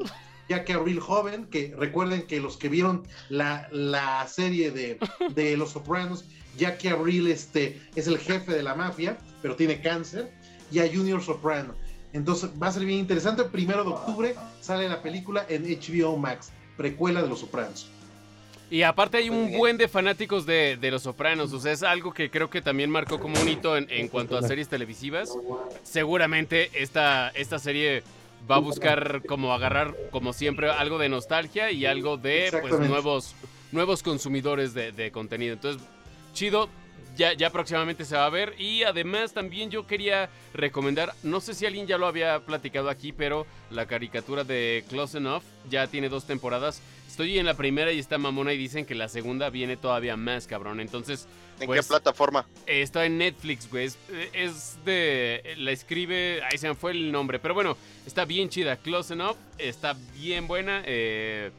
[0.49, 4.99] Jackie Abril joven, que recuerden que los que vieron la, la serie de,
[5.35, 6.25] de Los Sopranos,
[6.57, 10.33] Jackie Abril este, es el jefe de la mafia, pero tiene cáncer,
[10.73, 11.75] y a Junior Soprano.
[12.13, 13.45] Entonces va a ser bien interesante.
[13.45, 17.91] Primero de octubre sale la película en HBO Max, precuela de Los Sopranos.
[18.71, 22.15] Y aparte hay un buen de fanáticos de, de Los Sopranos, o sea, es algo
[22.15, 25.31] que creo que también marcó como un hito en, en cuanto a series televisivas.
[25.83, 28.03] Seguramente esta, esta serie
[28.51, 33.35] va a buscar como agarrar, como siempre, algo de nostalgia y algo de pues, nuevos,
[33.73, 35.55] nuevos consumidores de, de contenido.
[35.55, 35.83] Entonces,
[36.33, 36.69] chido,
[37.17, 38.55] ya, ya próximamente se va a ver.
[38.59, 43.13] Y además también yo quería recomendar, no sé si alguien ya lo había platicado aquí,
[43.13, 46.81] pero la caricatura de Close Enough ya tiene dos temporadas.
[47.09, 50.47] Estoy en la primera y está mamona y dicen que la segunda viene todavía más
[50.47, 50.81] cabrón.
[50.81, 51.29] Entonces,
[51.61, 52.45] ¿En Pues- qué plataforma?
[52.67, 53.85] eh, está en Netflix, güey.
[53.87, 53.97] Es,
[54.33, 55.55] es de.
[55.59, 56.41] La escribe.
[56.51, 57.39] Ahí se me fue el nombre.
[57.39, 58.77] Pero bueno, está bien chida.
[58.79, 59.37] Close Enough.
[59.57, 60.83] Está bien buena.
[60.85, 61.53] eh,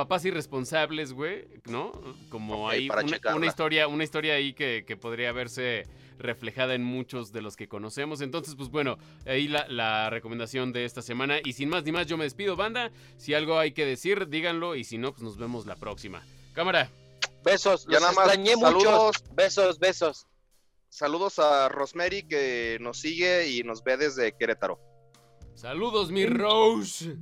[0.00, 1.92] papás irresponsables, güey, ¿no?
[2.30, 3.02] Como Ok, ahí para
[3.34, 5.86] una, historia, una historia ahí que, que podría verse
[6.18, 8.22] reflejada en muchos de los que conocemos.
[8.22, 8.96] Entonces, pues bueno,
[9.26, 11.36] ahí la, la recomendación de esta semana.
[11.44, 12.90] Y sin más ni más, yo me despido, banda.
[13.18, 14.74] Si algo hay que decir, díganlo.
[14.74, 16.24] Y si no, pues nos vemos la próxima.
[16.54, 16.90] Cámara.
[17.44, 18.80] Besos, Ya los nada más, extrañé mucho.
[18.80, 19.16] saludos.
[19.34, 20.26] Besos, besos.
[20.88, 24.78] Saludos a Rosemary que nos sigue y nos ve desde Querétaro.
[25.54, 27.16] Saludos, mi Rose.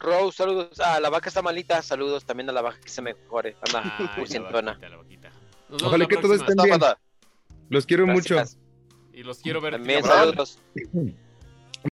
[0.00, 0.80] Rose, saludos.
[0.80, 1.80] Ah, la vaca está malita.
[1.82, 3.56] Saludos también a la vaca que se mejore.
[3.66, 4.70] Anda, Ay, la urgentona.
[4.72, 5.30] vaquita, la vaquita.
[5.70, 6.70] Ojalá la que todos estén bien.
[6.70, 6.98] banda.
[7.68, 8.36] Los quiero mucho.
[9.12, 9.74] Y los quiero ver.
[9.74, 10.58] También saludos.